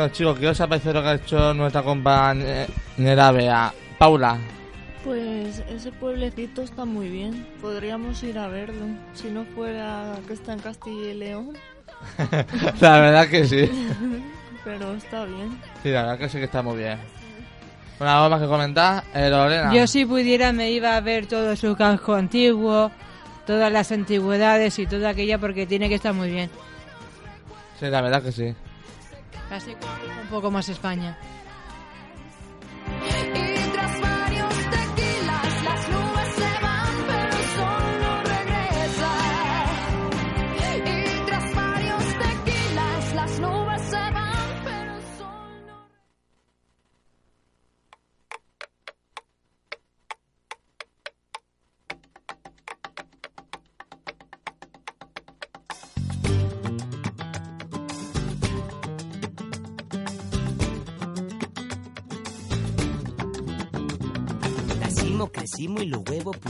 Bueno 0.00 0.14
chicos, 0.14 0.38
¿qué 0.38 0.48
os 0.48 0.58
ha 0.62 0.66
parecido 0.66 0.94
lo 0.94 1.02
que 1.02 1.08
ha 1.08 1.14
hecho 1.16 1.52
nuestra 1.52 1.82
compañera 1.82 3.32
Bea? 3.32 3.70
Paula. 3.98 4.38
Pues 5.04 5.62
ese 5.68 5.92
pueblecito 5.92 6.62
está 6.62 6.86
muy 6.86 7.10
bien. 7.10 7.46
Podríamos 7.60 8.22
ir 8.22 8.38
a 8.38 8.48
verlo. 8.48 8.86
Si 9.12 9.28
no 9.28 9.44
fuera 9.54 10.14
que 10.26 10.32
está 10.32 10.54
en 10.54 10.60
Castilla 10.60 11.10
y 11.10 11.14
León. 11.18 11.52
la 12.80 12.98
verdad 12.98 13.28
que 13.28 13.44
sí. 13.44 13.70
Pero 14.64 14.94
está 14.94 15.26
bien. 15.26 15.60
Sí, 15.82 15.90
la 15.90 16.00
verdad 16.00 16.18
que 16.18 16.28
sí 16.30 16.38
que 16.38 16.44
está 16.44 16.62
muy 16.62 16.78
bien. 16.78 16.98
Una 18.00 18.16
algo 18.16 18.30
más 18.30 18.40
que 18.40 18.48
comentar, 18.48 19.04
eh, 19.12 19.28
Lorena. 19.28 19.70
Yo 19.74 19.86
si 19.86 20.06
pudiera 20.06 20.50
me 20.54 20.70
iba 20.70 20.96
a 20.96 21.00
ver 21.02 21.26
todo 21.26 21.54
su 21.56 21.76
casco 21.76 22.14
antiguo, 22.14 22.90
todas 23.46 23.70
las 23.70 23.92
antigüedades 23.92 24.78
y 24.78 24.86
toda 24.86 25.10
aquella 25.10 25.36
porque 25.36 25.66
tiene 25.66 25.90
que 25.90 25.96
estar 25.96 26.14
muy 26.14 26.30
bien. 26.30 26.48
Sí, 27.78 27.84
la 27.84 28.00
verdad 28.00 28.22
que 28.22 28.32
sí. 28.32 28.54
Así 29.50 29.76
un 30.22 30.28
poco 30.28 30.50
más 30.50 30.68
España. 30.68 31.16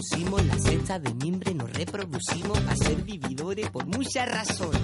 Pusimos, 0.00 0.42
la 0.46 0.58
cesta 0.58 0.98
de 0.98 1.12
mimbre 1.12 1.52
nos 1.52 1.70
reproducimos 1.74 2.58
a 2.68 2.74
ser 2.74 2.96
vividores 3.02 3.68
por 3.68 3.84
muchas 3.84 4.30
razones. 4.30 4.80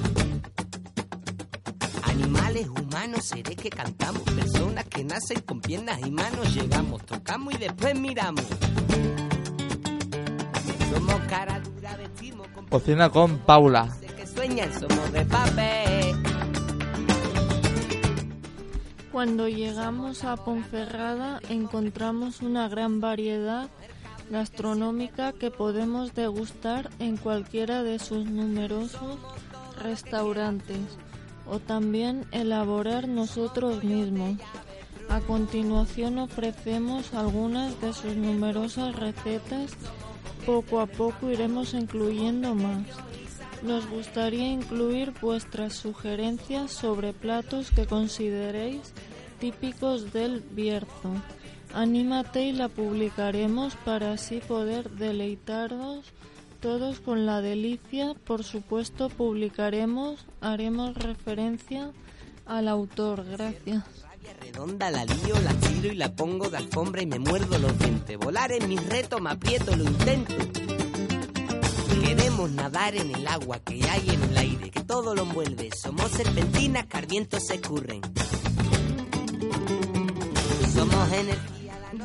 Animales, 2.03 2.69
humanos, 2.69 3.25
seres 3.25 3.57
que 3.57 3.71
cantamos, 3.71 4.21
personas 4.23 4.85
que 4.85 5.05
nacen 5.05 5.41
con 5.41 5.61
piernas 5.61 6.01
y 6.05 6.11
manos, 6.11 6.55
llegamos, 6.55 7.07
tocamos 7.07 7.55
y 7.55 7.57
después 7.57 7.99
miramos. 7.99 8.45
Somos 10.93 11.21
cara 11.29 11.61
dura, 11.61 11.97
vestimos 11.97 12.49
con 12.49 12.67
Cocina 12.67 13.09
con 13.09 13.39
Paula. 13.39 13.97
que 14.19 14.27
sueñan, 14.27 14.71
somos 14.79 15.13
de 15.13 15.25
papel. 15.25 16.17
Cuando 19.13 19.49
llegamos 19.49 20.25
a 20.25 20.37
Ponferrada 20.37 21.41
encontramos 21.49 22.43
una 22.43 22.69
gran 22.69 23.01
variedad 23.01 23.71
gastronómica 24.31 25.33
que 25.33 25.51
podemos 25.51 26.15
degustar 26.15 26.91
en 26.99 27.17
cualquiera 27.17 27.83
de 27.83 27.99
sus 27.99 28.27
numerosos 28.27 29.19
restaurantes 29.83 30.79
o 31.47 31.59
también 31.61 32.27
elaborar 32.33 33.09
nosotros 33.09 33.85
mismos. 33.85 34.39
A 35.09 35.21
continuación 35.21 36.19
ofrecemos 36.19 37.15
algunas 37.15 37.81
de 37.81 37.93
sus 37.93 38.17
numerosas 38.17 38.97
recetas. 38.97 39.73
Poco 40.45 40.81
a 40.81 40.87
poco 40.87 41.31
iremos 41.31 41.75
incluyendo 41.75 42.55
más. 42.55 42.85
Nos 43.63 43.89
gustaría 43.89 44.49
incluir 44.49 45.13
vuestras 45.21 45.75
sugerencias 45.75 46.73
sobre 46.73 47.13
platos 47.13 47.71
que 47.71 47.87
consideréis 47.87 48.93
típicos 49.41 50.13
del 50.13 50.41
Bierzo. 50.41 51.13
Anímate 51.75 52.45
y 52.45 52.53
la 52.53 52.69
publicaremos 52.69 53.77
para 53.85 54.13
así 54.13 54.41
poder 54.41 54.91
deleitaros 54.91 56.13
todos 56.61 57.01
con 57.01 57.27
la 57.27 57.41
delicia. 57.41 58.15
Por 58.27 58.43
supuesto, 58.43 59.09
publicaremos, 59.09 60.27
haremos 60.41 60.95
referencia 60.97 61.93
al 62.47 62.69
autor. 62.69 63.25
Gracias. 63.25 63.85
Redonda 64.41 64.91
la 64.91 65.05
lío, 65.05 65.39
la 65.45 65.55
tiro 65.55 65.93
y 65.93 65.95
la 65.95 66.13
pongo 66.15 66.51
de 66.51 66.57
alfombra 66.57 67.03
y 67.03 67.07
me 67.07 67.19
muerdo 67.19 67.59
los 67.59 67.79
dientes. 67.79 68.19
Volar 68.19 68.51
es 68.51 68.67
mi 68.67 68.77
reto, 68.77 69.21
me 69.21 69.31
aprieto, 69.31 69.77
lo 69.77 69.85
intento. 69.85 70.35
Queremos 72.05 72.51
nadar 72.51 72.97
en 72.97 73.15
el 73.15 73.27
agua 73.27 73.61
que 73.61 73.83
hay 73.89 74.11
en 74.11 74.23
el 74.23 74.37
aire, 74.37 74.71
que 74.71 74.83
todo 74.83 75.15
lo 75.15 75.23
envuelve. 75.23 75.71
Somos 75.81 76.11
serpentinas 76.11 76.87
que 76.87 77.41
se 77.41 77.55
escurren. 77.55 78.01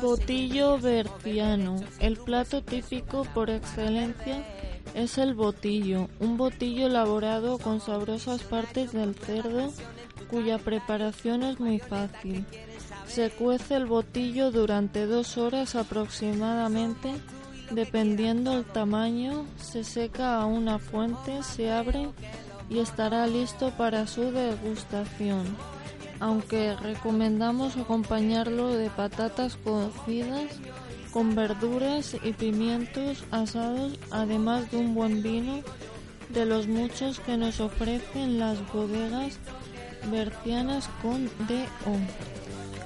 Botillo 0.00 0.78
berciano. 0.78 1.76
El 2.00 2.16
plato 2.16 2.62
típico 2.62 3.24
por 3.34 3.50
excelencia 3.50 4.46
es 4.94 5.18
el 5.18 5.34
botillo, 5.34 6.08
un 6.20 6.36
botillo 6.38 6.86
elaborado 6.86 7.58
con 7.58 7.80
sabrosas 7.80 8.42
partes 8.42 8.92
del 8.92 9.14
cerdo 9.14 9.70
cuya 10.30 10.58
preparación 10.58 11.42
es 11.42 11.60
muy 11.60 11.78
fácil. 11.78 12.46
Se 13.06 13.30
cuece 13.30 13.76
el 13.76 13.86
botillo 13.86 14.50
durante 14.50 15.06
dos 15.06 15.36
horas 15.36 15.74
aproximadamente, 15.74 17.12
dependiendo 17.70 18.54
el 18.54 18.64
tamaño, 18.64 19.44
se 19.58 19.84
seca 19.84 20.40
a 20.40 20.46
una 20.46 20.78
fuente, 20.78 21.42
se 21.42 21.70
abre 21.70 22.08
y 22.70 22.78
estará 22.78 23.26
listo 23.26 23.70
para 23.76 24.06
su 24.06 24.32
degustación 24.32 25.44
aunque 26.22 26.76
recomendamos 26.76 27.76
acompañarlo 27.76 28.68
de 28.68 28.90
patatas 28.90 29.56
cocidas 29.56 30.52
con 31.12 31.34
verduras 31.34 32.16
y 32.22 32.32
pimientos 32.32 33.24
asados, 33.32 33.98
además 34.12 34.70
de 34.70 34.76
un 34.76 34.94
buen 34.94 35.20
vino 35.20 35.62
de 36.28 36.46
los 36.46 36.68
muchos 36.68 37.18
que 37.18 37.36
nos 37.36 37.58
ofrecen 37.58 38.38
las 38.38 38.64
bodegas 38.72 39.40
bercianas 40.12 40.88
con 41.02 41.26
DO. 41.48 41.98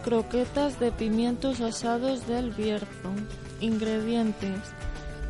Croquetas 0.03 0.81
de 0.81 0.91
pimientos 0.91 1.61
asados 1.61 2.27
del 2.27 2.53
Bierzo. 2.53 3.11
Ingredientes. 3.61 4.61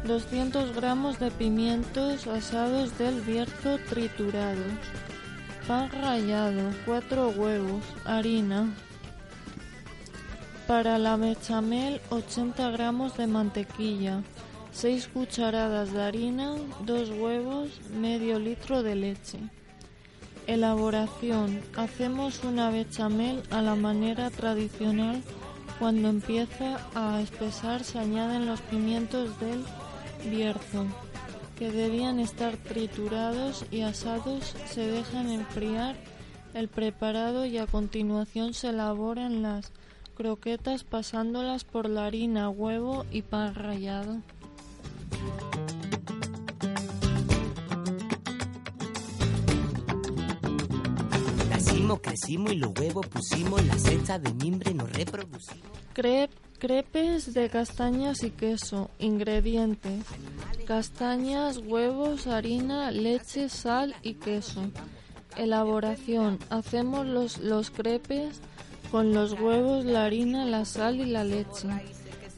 200 0.07 0.77
gramos 0.77 1.19
de 1.19 1.33
pimientos 1.33 2.29
asados 2.29 2.97
del 2.99 3.21
Bierzo 3.23 3.79
triturados. 3.89 4.63
Pan 5.67 5.91
rallado, 5.91 6.71
4 6.85 7.31
huevos, 7.31 7.83
harina. 8.05 8.73
Para 10.69 10.97
la 10.97 11.17
bechamel, 11.17 12.01
80 12.11 12.71
gramos 12.71 13.17
de 13.17 13.27
mantequilla, 13.27 14.23
6 14.71 15.09
cucharadas 15.09 15.93
de 15.93 16.03
harina, 16.03 16.55
2 16.85 17.11
huevos, 17.19 17.81
medio 17.99 18.39
litro 18.39 18.85
de 18.85 18.95
leche. 18.95 19.41
Elaboración. 20.47 21.61
Hacemos 21.77 22.45
una 22.45 22.71
bechamel 22.71 23.43
a 23.51 23.61
la 23.61 23.75
manera 23.75 24.31
tradicional. 24.31 25.21
Cuando 25.81 26.11
empieza 26.11 26.79
a 26.95 27.21
espesar 27.21 27.83
se 27.83 27.99
añaden 27.99 28.47
los 28.47 28.61
pimientos 28.61 29.41
del 29.41 29.65
Bierzo 30.31 30.87
que 31.59 31.71
debían 31.71 32.21
estar 32.21 32.57
triturados 32.57 33.65
y 33.71 33.81
asados, 33.81 34.55
se 34.67 34.87
dejan 34.87 35.31
enfriar 35.31 35.97
el 36.55 36.69
preparado 36.69 37.45
y 37.47 37.59
a 37.59 37.67
continuación 37.67 38.55
se 38.55 38.69
elaboran 38.69 39.43
las 39.43 39.73
croquetas 40.17 40.85
pasándolas 40.85 41.65
por 41.65 41.89
la 41.89 42.07
harina, 42.07 42.49
huevo 42.49 43.05
y 43.11 43.23
pan 43.23 43.55
rallado. 43.55 44.23
Nacimos, 51.51 52.01
crecimos 52.01 52.53
y 52.53 52.57
los 52.57 52.73
huevos 52.79 53.07
pusimos, 53.07 53.65
la 53.67 53.79
cesta 53.79 54.19
de 54.19 54.33
mimbre 54.35 54.75
nos 54.75 54.91
reproducimos. 54.93 55.71
Crep- 55.95 56.31
crepes 56.59 57.33
de 57.35 57.49
castañas 57.49 58.23
y 58.23 58.31
queso. 58.31 58.91
Ingredientes: 58.99 60.05
castañas, 60.67 61.59
huevos, 61.59 62.27
harina, 62.27 62.91
leche, 62.91 63.49
sal 63.49 63.95
y 64.03 64.15
queso. 64.15 64.71
Elaboración: 65.37 66.39
hacemos 66.51 67.07
los, 67.07 67.39
los 67.39 67.71
crepes 67.71 68.41
con 68.91 69.15
los 69.15 69.33
huevos, 69.41 69.85
la 69.85 70.05
harina, 70.05 70.45
la 70.45 70.65
sal 70.65 70.97
y 70.97 71.07
la 71.07 71.25
leche. 71.25 71.69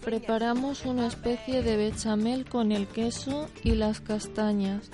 Preparamos 0.05 0.85
una 0.85 1.07
especie 1.09 1.63
de 1.63 1.77
bechamel 1.77 2.45
con 2.45 2.71
el 2.71 2.87
queso 2.87 3.49
y 3.65 3.73
las 3.73 4.01
castañas, 4.01 4.91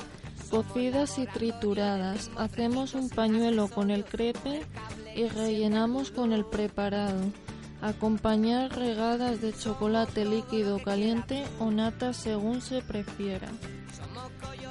cocidas 0.50 1.18
y 1.18 1.26
trituradas. 1.26 2.30
Hacemos 2.36 2.94
un 2.94 3.10
pañuelo 3.10 3.68
con 3.68 3.90
el 3.90 4.04
crepe 4.04 4.62
y 5.14 5.28
rellenamos 5.28 6.10
con 6.10 6.32
el 6.32 6.44
preparado. 6.44 7.20
Acompañar 7.82 8.76
regadas 8.76 9.40
de 9.40 9.52
chocolate 9.52 10.24
líquido 10.24 10.82
caliente 10.82 11.44
o 11.58 11.70
nata 11.70 12.12
según 12.12 12.60
se 12.60 12.82
prefiera. 12.82 13.48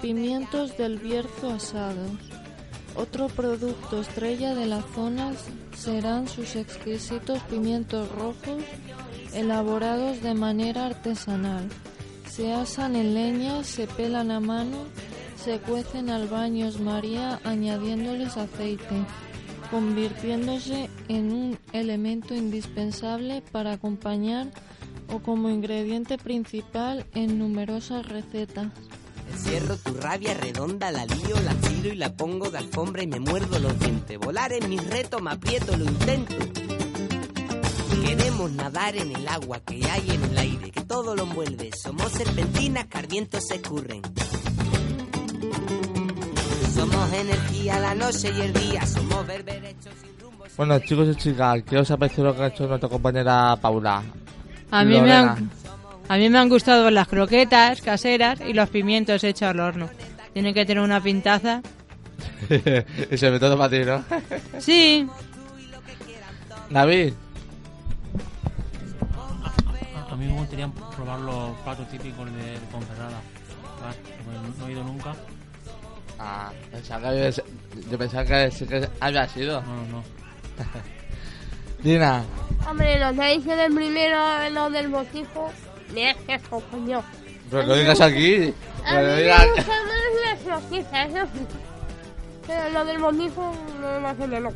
Pimientos 0.01 0.77
del 0.77 0.97
Bierzo 0.97 1.51
asados. 1.51 2.11
Otro 2.95 3.27
producto 3.27 4.01
estrella 4.01 4.53
de 4.53 4.67
la 4.67 4.81
zona 4.93 5.31
serán 5.75 6.27
sus 6.27 6.55
exquisitos 6.55 7.39
pimientos 7.43 8.11
rojos 8.11 8.61
elaborados 9.33 10.21
de 10.21 10.33
manera 10.33 10.85
artesanal. 10.85 11.67
Se 12.29 12.53
asan 12.53 12.95
en 12.95 13.13
leña, 13.13 13.63
se 13.63 13.87
pelan 13.87 14.31
a 14.31 14.39
mano, 14.39 14.77
se 15.43 15.59
cuecen 15.59 16.09
al 16.09 16.27
baños 16.27 16.79
María 16.79 17.39
añadiéndoles 17.43 18.37
aceite, 18.37 19.05
convirtiéndose 19.73 20.87
en 21.07 21.33
un 21.33 21.59
elemento 21.71 22.35
indispensable 22.35 23.41
para 23.51 23.71
acompañar 23.71 24.51
o 25.11 25.17
como 25.17 25.49
ingrediente 25.49 26.19
principal 26.19 27.07
en 27.15 27.39
numerosas 27.39 28.05
recetas. 28.05 28.67
Encierro 29.31 29.75
tu 29.77 29.95
rabia 29.95 30.35
redonda, 30.35 30.91
la 30.91 31.07
lío, 31.07 31.35
la 31.43 31.55
tiro 31.55 31.91
y 31.91 31.95
la 31.95 32.15
pongo 32.15 32.51
de 32.51 32.59
alfombra 32.59 33.01
y 33.01 33.07
me 33.07 33.19
muerdo 33.19 33.57
los 33.57 33.79
dientes. 33.79 34.19
Volar 34.19 34.53
en 34.53 34.69
mis 34.69 34.87
retos, 34.91 35.23
me 35.23 35.31
aprieto, 35.31 35.75
lo 35.75 35.85
intento. 35.85 36.35
Queremos 38.05 38.51
nadar 38.51 38.95
en 38.95 39.09
el 39.09 39.27
agua 39.27 39.59
que 39.61 39.83
hay 39.89 40.07
en 40.07 40.23
el 40.23 40.37
aire, 40.37 40.69
que 40.69 40.81
todo 40.81 41.15
lo 41.15 41.23
envuelve. 41.23 41.71
Somos 41.75 42.11
serpentinas 42.11 42.85
que 42.85 43.41
se 43.41 43.55
escurren. 43.55 44.03
Somos 46.73 47.13
energía 47.13 47.79
la 47.79 47.95
noche 47.95 48.31
y 48.35 48.41
el 48.41 48.53
día, 48.53 48.85
somos 48.85 49.27
berberechos 49.27 49.93
sin 50.01 50.19
rumbo. 50.19 50.43
Bueno, 50.57 50.79
chicos 50.79 51.07
y 51.09 51.15
chicas, 51.15 51.61
¿qué 51.63 51.77
os 51.77 51.91
ha 51.91 51.97
parecido 51.97 52.25
lo 52.25 52.35
que 52.35 52.41
ha 52.41 52.47
hecho 52.47 52.67
nuestra 52.67 52.89
compañera 52.89 53.55
Paula? 53.61 54.03
A 54.71 54.83
mí, 54.83 54.99
me 54.99 55.13
han, 55.13 55.51
a 56.09 56.17
mí 56.17 56.29
me 56.29 56.39
han 56.39 56.49
gustado 56.49 56.89
las 56.89 57.07
croquetas 57.07 57.81
caseras 57.81 58.41
y 58.41 58.53
los 58.53 58.69
pimientos 58.69 59.23
hechos 59.23 59.49
al 59.49 59.59
horno. 59.59 59.89
Tienen 60.33 60.53
que 60.53 60.65
tener 60.65 60.83
una 60.83 61.01
pintaza. 61.01 61.61
y 62.49 63.17
sobre 63.17 63.39
todo 63.39 63.57
para 63.57 63.69
ti, 63.69 63.85
¿no? 63.85 64.03
Sí, 64.59 65.07
David, 66.69 67.13
A 70.09 70.15
mí 70.15 70.25
me 70.25 70.33
gustaría 70.33 70.67
probar 70.95 71.19
los 71.19 71.55
platos 71.59 71.87
típicos 71.89 72.25
de 72.33 72.57
Ponferrada. 72.71 73.21
No 74.59 74.67
he 74.67 74.71
ido 74.71 74.83
nunca. 74.83 75.15
Ah, 76.25 76.51
pensaba 76.71 77.01
que 77.01 77.07
habías- 77.07 77.41
yo 77.91 77.97
pensaba 77.97 78.23
que 78.23 78.49
que 78.67 78.89
había 79.01 79.27
sido. 79.27 79.61
No, 79.61 79.75
no. 79.91 80.03
Dina, 81.83 82.23
Hombre, 82.69 82.97
los 82.97 83.15
de 83.17 83.35
hice 83.35 83.55
del 83.57 83.73
primero, 83.73 84.17
los 84.51 84.71
del 84.71 84.87
botijo. 84.87 85.51
Mira, 85.93 86.15
qué 86.25 86.39
coño. 86.71 87.03
pero 87.51 87.63
lo 87.63 87.75
digas 87.75 87.99
aquí. 87.99 88.53
A 88.85 88.89
que 88.89 88.97
mí 88.97 89.03
lo 89.03 89.15
me 89.15 89.21
digas- 89.21 89.47
gusta 89.53 89.73
más 89.83 90.47
las 90.47 90.63
eso 91.07 91.27
sí. 91.33 91.45
Pero 92.47 92.69
lo 92.69 92.85
del 92.85 92.97
botijo 92.99 93.53
no 93.81 93.99
me 93.99 94.07
hace 94.07 94.27
menos. 94.27 94.53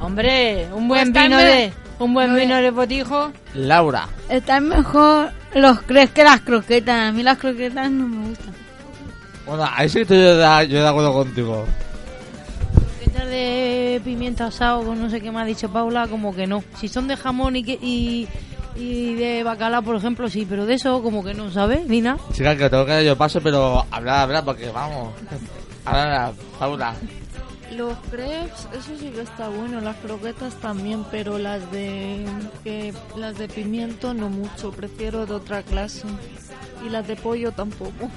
hombre, 0.00 0.66
un 0.72 0.88
buen 0.88 1.12
Pues 1.12 1.24
vino 1.24 1.38
de 1.38 1.72
un 2.00 2.12
buen 2.12 2.34
vino 2.34 2.56
de 2.56 2.70
botijo. 2.72 3.32
Laura. 3.54 4.08
Están 4.28 4.68
mejor 4.68 5.30
los 5.54 5.80
crees 5.82 6.10
que 6.10 6.24
las 6.24 6.40
croquetas. 6.40 7.08
A 7.08 7.12
mí 7.12 7.22
las 7.22 7.38
croquetas 7.38 7.88
no 7.90 8.08
me 8.08 8.28
gustan. 8.30 8.54
Bueno, 9.46 9.68
ahí 9.74 9.88
sí 9.88 10.00
estoy 10.00 10.18
yo 10.18 10.36
de, 10.36 10.68
yo 10.68 10.82
de 10.82 10.88
acuerdo 10.88 11.12
contigo. 11.12 11.64
Croquetas 12.74 13.28
de 13.28 14.00
pimiento 14.04 14.44
asado 14.44 14.84
con 14.84 15.00
no 15.00 15.10
sé 15.10 15.20
qué 15.20 15.30
me 15.30 15.40
ha 15.40 15.44
dicho 15.44 15.68
Paula, 15.70 16.08
como 16.08 16.34
que 16.34 16.46
no. 16.46 16.64
Si 16.78 16.88
son 16.88 17.08
de 17.08 17.16
jamón 17.16 17.56
y, 17.56 17.64
que, 17.64 17.72
y, 17.72 18.26
y 18.74 19.14
de 19.14 19.42
bacalao, 19.44 19.82
por 19.82 19.96
ejemplo, 19.96 20.28
sí, 20.28 20.46
pero 20.48 20.64
de 20.66 20.74
eso 20.74 21.02
como 21.02 21.22
que 21.22 21.34
no, 21.34 21.50
¿sabes? 21.50 21.86
Nina. 21.86 22.16
Chica, 22.32 22.56
que 22.56 22.70
tengo 22.70 22.86
que 22.86 22.92
dar 22.92 23.02
yo 23.02 23.16
paso, 23.16 23.40
pero 23.42 23.84
hablar, 23.90 24.20
hablar, 24.20 24.44
porque 24.44 24.70
vamos. 24.70 25.12
Ahora, 25.84 26.32
Paula. 26.58 26.94
Los 27.72 27.98
crepes, 28.10 28.68
eso 28.72 28.92
sí 28.98 29.08
que 29.08 29.22
está 29.22 29.48
bueno, 29.48 29.80
las 29.80 29.96
croquetas 29.96 30.54
también, 30.54 31.04
pero 31.10 31.38
las 31.38 31.70
de 31.72 32.24
que 32.62 32.94
las 33.16 33.36
de 33.36 33.48
pimiento 33.48 34.14
no 34.14 34.28
mucho, 34.28 34.70
prefiero 34.70 35.26
de 35.26 35.34
otra 35.34 35.62
clase. 35.62 36.06
Y 36.86 36.88
las 36.88 37.06
de 37.06 37.16
pollo 37.16 37.52
tampoco. 37.52 38.10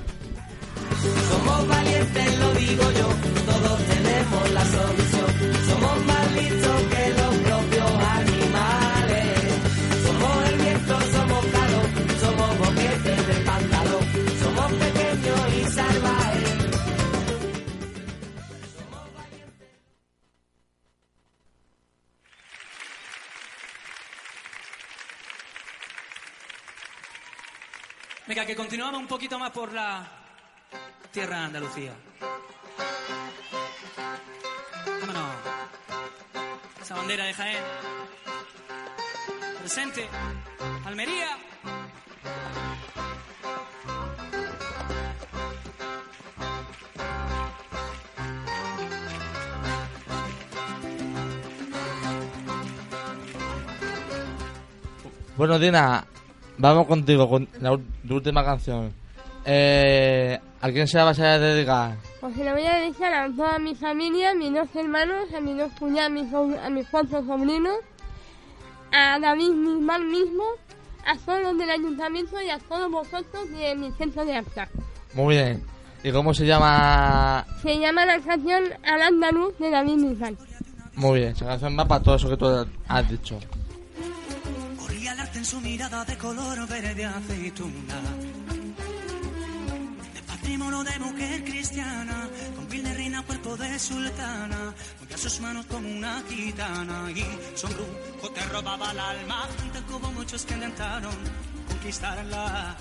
Somos 1.03 1.67
valientes, 1.67 2.39
lo 2.39 2.53
digo 2.53 2.83
yo, 2.91 3.07
todos 3.45 3.79
tenemos 3.85 4.51
la 4.51 4.65
solución. 4.65 5.29
Somos 5.69 6.05
más 6.05 6.31
listos 6.33 6.81
que 6.91 7.09
los 7.19 7.35
propios 7.47 7.91
animales. 8.21 9.39
Somos 10.05 10.49
el 10.49 10.57
viento, 10.57 11.01
somos 11.15 11.45
calor, 11.45 11.87
somos 12.19 12.57
boquetes 12.57 13.27
de 13.27 13.33
pantalón. 13.45 14.05
Somos 14.41 14.73
pequeños 14.73 15.53
y 15.53 15.71
salvajes. 15.71 16.57
Venga, 28.27 28.45
que 28.45 28.55
continuamos 28.55 28.99
un 28.99 29.07
poquito 29.07 29.39
más 29.39 29.51
por 29.51 29.71
la 29.71 30.26
tierra 31.11 31.39
de 31.39 31.45
Andalucía. 31.45 31.93
Vámonos. 35.01 35.31
Esa 36.81 36.95
bandera 36.95 37.25
de 37.25 37.33
Jaén. 37.33 37.63
Presente. 39.59 40.07
Almería. 40.85 41.37
Bueno, 55.37 55.59
Dina, 55.59 56.03
vamos 56.57 56.87
contigo 56.87 57.29
con 57.29 57.47
la 57.59 57.77
última 58.09 58.43
canción. 58.43 58.91
Eh, 59.45 60.39
¿A 60.61 60.71
quién 60.71 60.87
se 60.87 60.97
la 60.97 61.03
vas 61.05 61.19
a 61.19 61.37
dedicar? 61.37 61.95
Pues 62.19 62.35
se 62.35 62.43
lo 62.43 62.51
voy 62.51 62.65
a 62.65 62.79
dedicar 62.79 63.13
a 63.13 63.29
toda 63.35 63.59
mi 63.59 63.75
familia, 63.75 64.31
a 64.31 64.33
mis 64.33 64.51
dos 64.53 64.67
hermanos, 64.75 65.31
a 65.35 65.39
mis 65.39 65.55
dos 65.57 65.71
cuñados, 65.79 66.07
a 66.07 66.13
mis, 66.13 66.31
so- 66.31 66.59
a 66.65 66.69
mis 66.69 66.87
cuatro 66.89 67.23
sobrinos, 67.25 67.77
a 68.91 69.19
David 69.19 69.49
Misman 69.51 70.07
mismo, 70.09 70.43
a 71.05 71.15
todos 71.17 71.41
los 71.41 71.57
del 71.57 71.69
ayuntamiento 71.69 72.41
y 72.41 72.49
a 72.49 72.57
todos 72.59 72.91
vosotros 72.91 73.49
de 73.51 73.75
mi 73.75 73.91
centro 73.91 74.25
de 74.25 74.35
acta. 74.35 74.67
Muy 75.13 75.35
bien. 75.35 75.63
¿Y 76.03 76.11
cómo 76.11 76.33
se 76.33 76.45
llama? 76.45 77.45
Se 77.61 77.77
llama 77.79 78.05
la 78.05 78.19
canción 78.19 78.63
Al 78.83 79.01
Andaluz 79.01 79.57
de 79.59 79.69
David 79.69 79.95
Misman. 79.95 80.37
Muy 80.95 81.19
bien, 81.19 81.31
esa 81.33 81.45
canción 81.45 81.77
va 81.77 81.85
para 81.85 82.03
todo 82.03 82.15
eso 82.15 82.29
que 82.29 82.37
tú 82.37 82.47
has 82.87 83.09
dicho. 83.09 83.39
Corría 84.79 85.13
el 85.13 85.19
arte 85.19 85.37
en 85.37 85.45
su 85.45 85.61
mirada 85.61 86.03
de 86.05 86.17
color 86.17 86.67
verde 86.67 87.05
aceituna. 87.05 88.01
De 90.47 90.53
patrimonio 90.53 90.83
de 90.85 90.99
mujer 90.99 91.43
cristiana, 91.43 92.29
con 92.55 92.65
piel 92.67 92.81
de 92.81 92.93
reina, 92.93 93.21
cuerpo 93.23 93.57
de 93.57 93.77
sultana, 93.77 94.73
movía 95.01 95.17
sus 95.17 95.41
manos 95.41 95.65
como 95.65 95.89
una 95.89 96.23
gitana 96.29 97.11
y 97.11 97.25
su 97.53 97.67
brujo 97.67 98.31
te 98.33 98.41
robaba 98.45 98.91
el 98.91 98.99
alma. 98.99 99.45
Que 99.73 99.93
hubo 99.93 100.09
muchos 100.13 100.45
que 100.45 100.53
intentaron 100.53 101.13
conquistarla. 101.67 102.77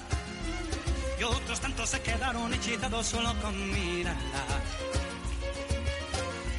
Y 1.18 1.24
otros 1.24 1.60
tantos 1.60 1.90
se 1.90 2.00
quedaron 2.02 2.54
hechizados 2.54 3.04
solo 3.04 3.34
con 3.42 3.54
mirarla. 3.72 4.44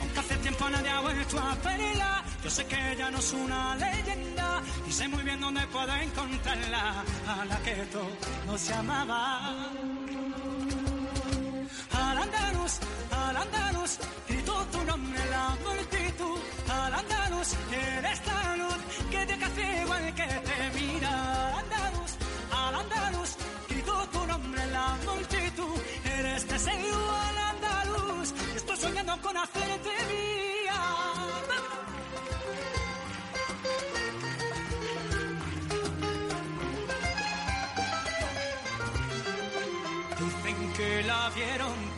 Aunque 0.01 0.19
hace 0.19 0.35
tiempo 0.39 0.69
nadie 0.69 0.89
ha 0.89 0.99
vuelto 0.99 1.39
a 1.39 1.55
verla, 1.55 2.23
yo 2.43 2.49
sé 2.49 2.65
que 2.65 2.91
ella 2.91 3.09
no 3.11 3.19
es 3.19 3.31
una 3.31 3.77
leyenda 3.77 4.61
y 4.85 4.91
sé 4.91 5.07
muy 5.07 5.23
bien 5.23 5.39
dónde 5.39 5.65
puedo 5.67 5.95
encontrarla, 5.95 7.01
a 7.29 7.45
la 7.45 7.57
que 7.59 7.75
todo 7.93 8.57
se 8.57 8.73
amaba. 8.73 9.71
Al 12.27 12.33
andaluz, 12.33 12.79
al 13.11 13.37
andaluz, 13.37 13.99
gritó 14.27 14.65
tu 14.71 14.83
nombre 14.83 15.19
la 15.29 15.55
multitud. 15.63 16.39
Al 16.69 16.93
andaluz, 16.93 17.53
eres 17.71 18.21
la 18.25 18.55
luz 18.57 18.77
que 19.09 19.25
te 19.25 19.45
hace 19.45 19.81
igual 19.81 20.13
que 20.13 20.27
te 20.47 20.79
mira. 20.79 21.47
Al 21.47 21.59
andaluz, 21.59 22.11
al 22.51 22.75
andaluz, 22.75 23.35
gritó 23.69 24.07
tu 24.11 24.27
nombre 24.27 24.67
la 24.67 24.97
multitud. 25.05 25.79
Eres 26.03 26.47
deseo 26.49 27.15
al 27.27 27.37
andaluz, 27.37 28.33
y 28.53 28.57
estoy 28.57 28.77
soñando 28.77 29.21
con 29.21 29.37
hacerte 29.37 29.89
mía. 30.09 30.36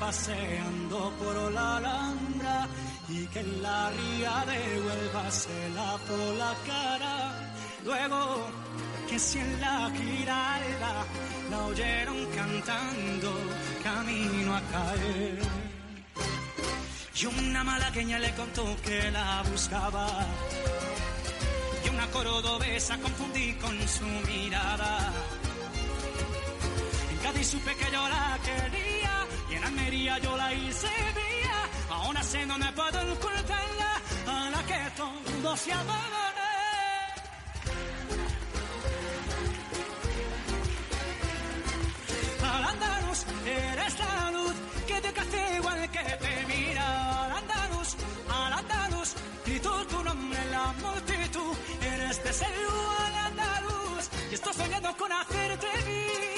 Paseando 0.10 1.14
por 1.20 1.52
la 1.52 1.78
Alhambra 1.78 2.68
y 3.10 3.28
que 3.28 3.42
en 3.42 3.62
la 3.62 3.92
ría 3.92 4.36
de 4.52 4.60
Huelva 4.84 5.30
se 5.30 5.60
lavó 5.78 6.22
la 6.44 6.54
cara. 6.70 7.16
Luego 7.86 8.20
que 9.08 9.20
si 9.20 9.38
en 9.38 9.62
la 9.62 9.92
giralda 10.00 10.92
la 11.52 11.58
oyeron 11.70 12.20
cantando 12.40 13.32
camino 13.84 14.56
a 14.56 14.62
caer. 14.74 15.40
Y 17.20 17.26
una 17.28 17.64
malagueña 17.64 18.18
le 18.18 18.32
contó 18.34 18.66
que 18.84 19.12
la 19.12 19.44
buscaba. 19.52 20.08
Y 21.86 21.90
un 21.90 21.96
una 21.98 22.08
cordobesa 22.08 22.98
confundí 22.98 23.54
con 23.64 23.76
su 23.88 24.08
mirada. 24.32 25.14
En 27.12 27.18
Cádiz 27.24 27.48
supe 27.48 27.76
que 27.76 27.92
yo 27.92 28.04
la 28.10 28.40
quería 28.48 28.89
Almería 29.70 30.18
yo 30.18 30.36
la 30.36 30.52
hice 30.52 30.88
mía. 31.20 31.58
Aún 31.92 32.18
así 32.18 32.40
no 32.48 32.58
me 32.58 32.72
puedo 32.74 33.00
ocultarla 33.14 33.92
a 34.28 34.50
la 34.50 34.62
que 34.70 34.80
todo 34.98 35.58
se 35.58 35.72
abandona. 35.72 36.48
Al 42.52 42.64
andaluz 42.64 43.20
eres 43.46 44.00
la 44.00 44.32
luz 44.32 44.56
que 44.88 45.02
te 45.02 45.14
castigo 45.14 45.70
al 45.70 45.92
que 45.92 46.04
te 46.24 46.46
mira. 46.48 47.26
Al 47.26 47.32
andaluz, 47.42 47.90
al 48.42 48.54
andaluz, 48.54 49.10
grito 49.46 49.86
tu 49.86 50.04
nombre 50.04 50.40
en 50.46 50.52
la 50.52 50.66
multitud. 50.84 51.54
Eres 51.94 52.24
de 52.24 52.34
sello 52.34 52.72
al 53.06 53.16
andaluz 53.30 54.04
y 54.32 54.34
estoy 54.34 54.54
soñando 54.54 54.98
con 54.98 55.12
hacerte 55.12 55.68
mía. 55.86 56.29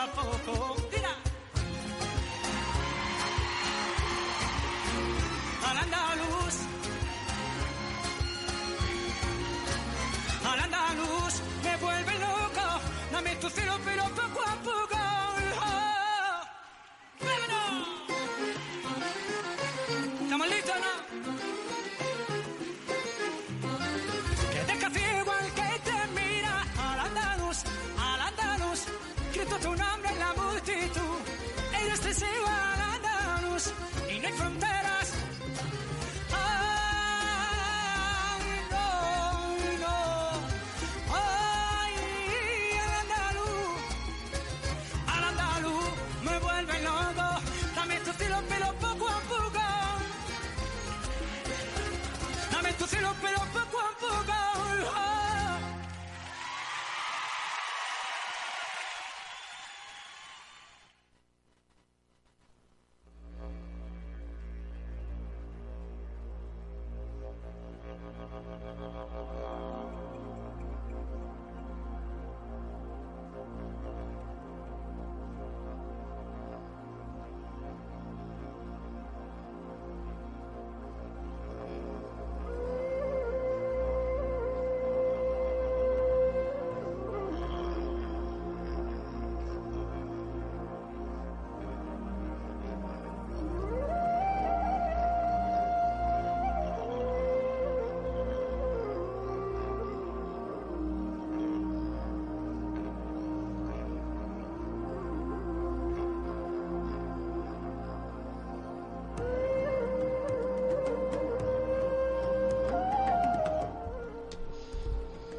A 0.00 0.06
poco. 0.06 0.76
Mira. 0.92 1.14
Al 5.68 5.78
andaluz. 5.84 6.56
Al 10.50 10.60
andaluz 10.60 11.34
me 11.64 11.76
vuelve 11.76 12.18
loco. 12.18 12.66
Dame 13.12 13.36
tu 13.36 13.50
cielo, 13.50 13.74
pero 13.84 14.04
y 34.40 34.69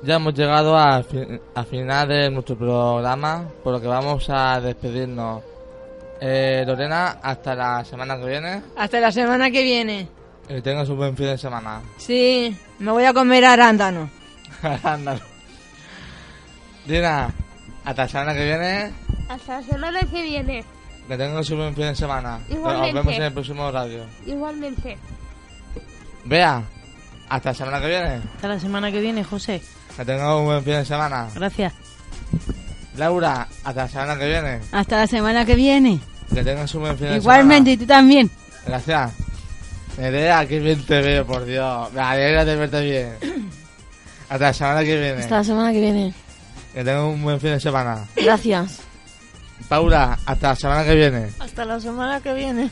Ya 0.03 0.15
hemos 0.15 0.33
llegado 0.33 0.77
a, 0.77 1.03
fi- 1.03 1.39
a 1.53 1.63
final 1.63 2.07
de 2.07 2.29
nuestro 2.31 2.57
programa, 2.57 3.45
por 3.63 3.73
lo 3.73 3.81
que 3.81 3.87
vamos 3.87 4.27
a 4.29 4.59
despedirnos. 4.59 5.43
Eh, 6.19 6.63
Lorena, 6.65 7.17
hasta 7.21 7.53
la 7.55 7.85
semana 7.85 8.17
que 8.17 8.25
viene. 8.25 8.61
Hasta 8.75 8.99
la 8.99 9.11
semana 9.11 9.49
que 9.51 9.61
viene. 9.63 10.07
Que 10.47 10.61
tengas 10.61 10.89
un 10.89 10.97
buen 10.97 11.15
fin 11.15 11.27
de 11.27 11.37
semana. 11.37 11.81
Sí, 11.97 12.55
me 12.79 12.91
voy 12.91 13.05
a 13.05 13.13
comer 13.13 13.45
arándano. 13.45 14.09
Ándalo. 14.83 15.21
Dina, 16.85 17.31
hasta 17.85 18.01
la 18.03 18.07
semana 18.07 18.33
que 18.33 18.43
viene. 18.43 18.91
Hasta 19.29 19.61
la 19.61 19.63
semana 19.67 19.99
que 20.01 20.21
viene. 20.23 20.65
Que 21.07 21.17
tengas 21.17 21.49
un 21.51 21.57
buen 21.57 21.75
fin 21.75 21.85
de 21.85 21.95
semana. 21.95 22.39
Igualmente. 22.49 22.93
Nos 22.93 23.03
vemos 23.05 23.13
en 23.17 23.23
el 23.23 23.33
próximo 23.33 23.71
radio. 23.71 24.03
Igualmente. 24.25 24.97
Vea, 26.25 26.63
hasta 27.29 27.49
la 27.49 27.53
semana 27.55 27.81
que 27.81 27.87
viene. 27.87 28.21
Hasta 28.35 28.47
la 28.47 28.59
semana 28.59 28.91
que 28.91 28.99
viene, 28.99 29.23
José. 29.23 29.61
Que 29.97 30.05
tengas 30.05 30.35
un 30.35 30.45
buen 30.45 30.63
fin 30.63 30.73
de 30.73 30.85
semana. 30.85 31.27
Gracias. 31.35 31.73
Laura, 32.97 33.47
hasta 33.63 33.83
la 33.83 33.87
semana 33.87 34.17
que 34.17 34.27
viene. 34.27 34.59
Hasta 34.71 34.97
la 34.97 35.07
semana 35.07 35.45
que 35.45 35.55
viene. 35.55 35.99
Que 36.33 36.43
tengas 36.43 36.73
un 36.75 36.81
buen 36.81 36.97
fin 36.97 37.07
de 37.07 37.17
Igualmente, 37.17 37.71
y 37.71 37.77
tú 37.77 37.85
también. 37.85 38.29
semana. 38.29 38.61
Gracias. 38.65 39.11
Nerea, 39.97 40.45
qué 40.47 40.59
bien 40.59 40.83
te 40.85 41.01
veo, 41.01 41.25
por 41.25 41.45
Dios. 41.45 41.91
Me 41.93 42.01
alegra 42.01 42.45
de 42.45 42.55
verte 42.55 42.81
bien. 42.81 43.49
Hasta 44.29 44.45
la 44.47 44.53
semana 44.53 44.79
que 44.83 44.97
viene. 44.99 45.21
Hasta 45.23 45.37
la 45.37 45.43
semana 45.43 45.71
que 45.73 45.81
viene. 45.81 46.13
Que 46.73 46.83
tengas 46.83 47.03
un 47.03 47.21
buen 47.21 47.39
fin 47.39 47.51
de 47.51 47.59
semana. 47.59 48.05
Gracias. 48.15 48.79
Paula, 49.67 50.17
hasta 50.25 50.49
la 50.49 50.55
semana 50.55 50.83
que 50.85 50.95
viene. 50.95 51.29
Hasta 51.39 51.65
la 51.65 51.79
semana 51.79 52.21
que 52.21 52.33
viene. 52.33 52.69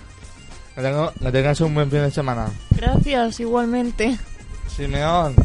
Que 0.76 1.32
tengas 1.32 1.59
un 1.61 1.74
buen 1.76 1.89
fin 1.91 2.01
de 2.01 2.11
semana. 2.11 2.47
Gracias, 2.72 3.39
igualmente. 3.41 4.17
Simeón, 4.74 5.36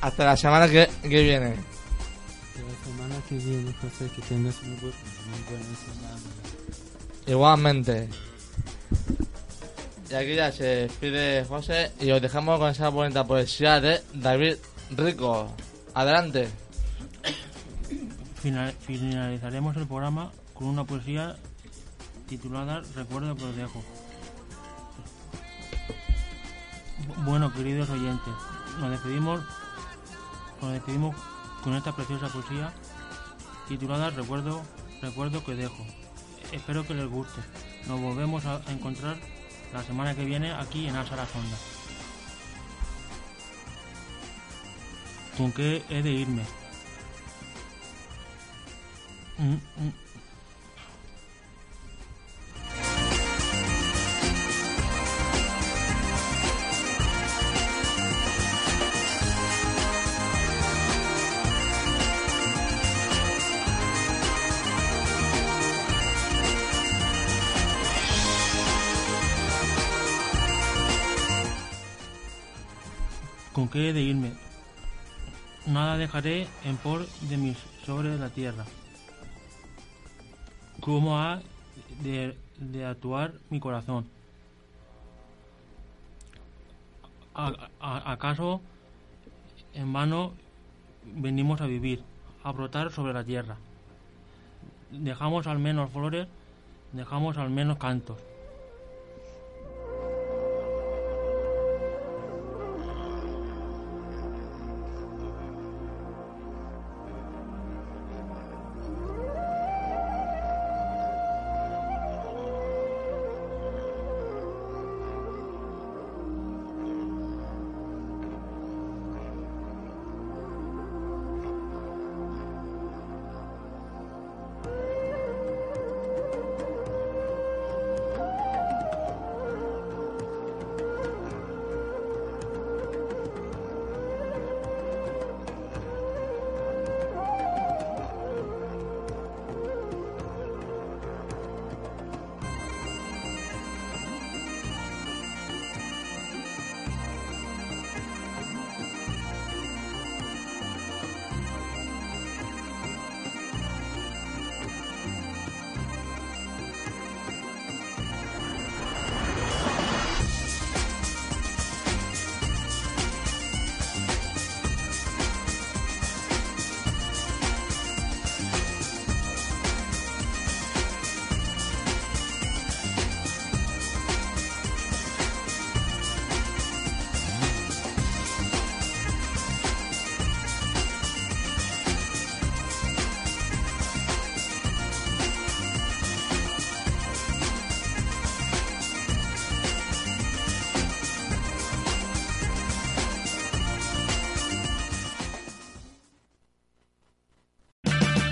hasta 0.00 0.24
la 0.24 0.36
semana 0.36 0.68
que, 0.68 0.88
que 1.02 1.22
viene. 1.22 1.54
La 1.56 2.84
semana 2.92 3.14
que 3.28 3.36
viene, 3.36 3.72
José, 3.80 4.10
que 4.14 4.22
tengas 4.22 4.62
muy, 4.62 4.76
bu- 4.76 4.82
muy 4.82 5.42
buena 5.48 5.76
semana. 5.76 6.20
Igualmente. 7.26 8.08
Y 10.10 10.14
aquí 10.14 10.34
ya 10.34 10.50
se 10.50 10.64
despide 10.64 11.44
José 11.44 11.92
y 12.00 12.10
os 12.10 12.20
dejamos 12.20 12.58
con 12.58 12.70
esa 12.70 12.88
bonita 12.88 13.24
poesía 13.24 13.80
de 13.80 14.02
David 14.14 14.56
Rico. 14.96 15.48
Adelante. 15.94 16.48
Final- 18.42 18.74
finalizaremos 18.80 19.76
el 19.76 19.86
programa 19.86 20.32
con 20.54 20.66
una 20.68 20.84
poesía 20.84 21.36
titulada 22.28 22.82
Recuerdo 22.96 23.36
que 23.36 23.44
os 23.44 23.56
dejo. 23.56 23.84
Bueno, 27.24 27.52
queridos 27.52 27.88
oyentes, 27.90 28.34
nos 28.78 28.90
despedimos, 28.90 29.40
nos 30.60 30.72
despedimos 30.72 31.16
con 31.62 31.74
esta 31.74 31.94
preciosa 31.94 32.28
poesía 32.28 32.72
titulada 33.68 34.10
Recuerdo, 34.10 34.62
Recuerdo 35.00 35.44
que 35.44 35.54
dejo. 35.54 35.86
Espero 36.52 36.86
que 36.86 36.94
les 36.94 37.08
guste. 37.08 37.40
Nos 37.86 38.00
volvemos 38.00 38.44
a 38.44 38.60
encontrar 38.68 39.16
la 39.72 39.82
semana 39.82 40.14
que 40.14 40.24
viene 40.24 40.52
aquí 40.52 40.86
en 40.86 40.96
Asa 40.96 41.16
la 41.16 41.26
Sonda. 41.26 41.56
¿Con 45.36 45.52
qué 45.52 45.82
he 45.88 46.02
de 46.02 46.10
irme? 46.10 46.42
Mm, 49.38 49.54
mm. 49.54 49.92
He 73.74 73.92
de 73.92 74.00
irme. 74.02 74.32
Nada 75.66 75.96
dejaré 75.96 76.48
en 76.64 76.76
por 76.78 77.06
de 77.06 77.36
mis 77.36 77.58
sobre 77.84 78.18
la 78.18 78.30
tierra. 78.30 78.64
¿Cómo 80.80 81.18
ha 81.18 81.40
de, 82.02 82.36
de 82.58 82.84
actuar 82.86 83.34
mi 83.50 83.60
corazón? 83.60 84.06
¿A- 87.34 87.68
a- 87.80 88.12
¿Acaso 88.12 88.60
en 89.74 89.92
vano 89.92 90.32
venimos 91.04 91.60
a 91.60 91.66
vivir, 91.66 92.02
a 92.42 92.52
brotar 92.52 92.90
sobre 92.90 93.12
la 93.12 93.24
tierra? 93.24 93.56
Dejamos 94.90 95.46
al 95.46 95.58
menos 95.58 95.90
flores, 95.90 96.26
dejamos 96.92 97.36
al 97.36 97.50
menos 97.50 97.78
cantos. 97.78 98.18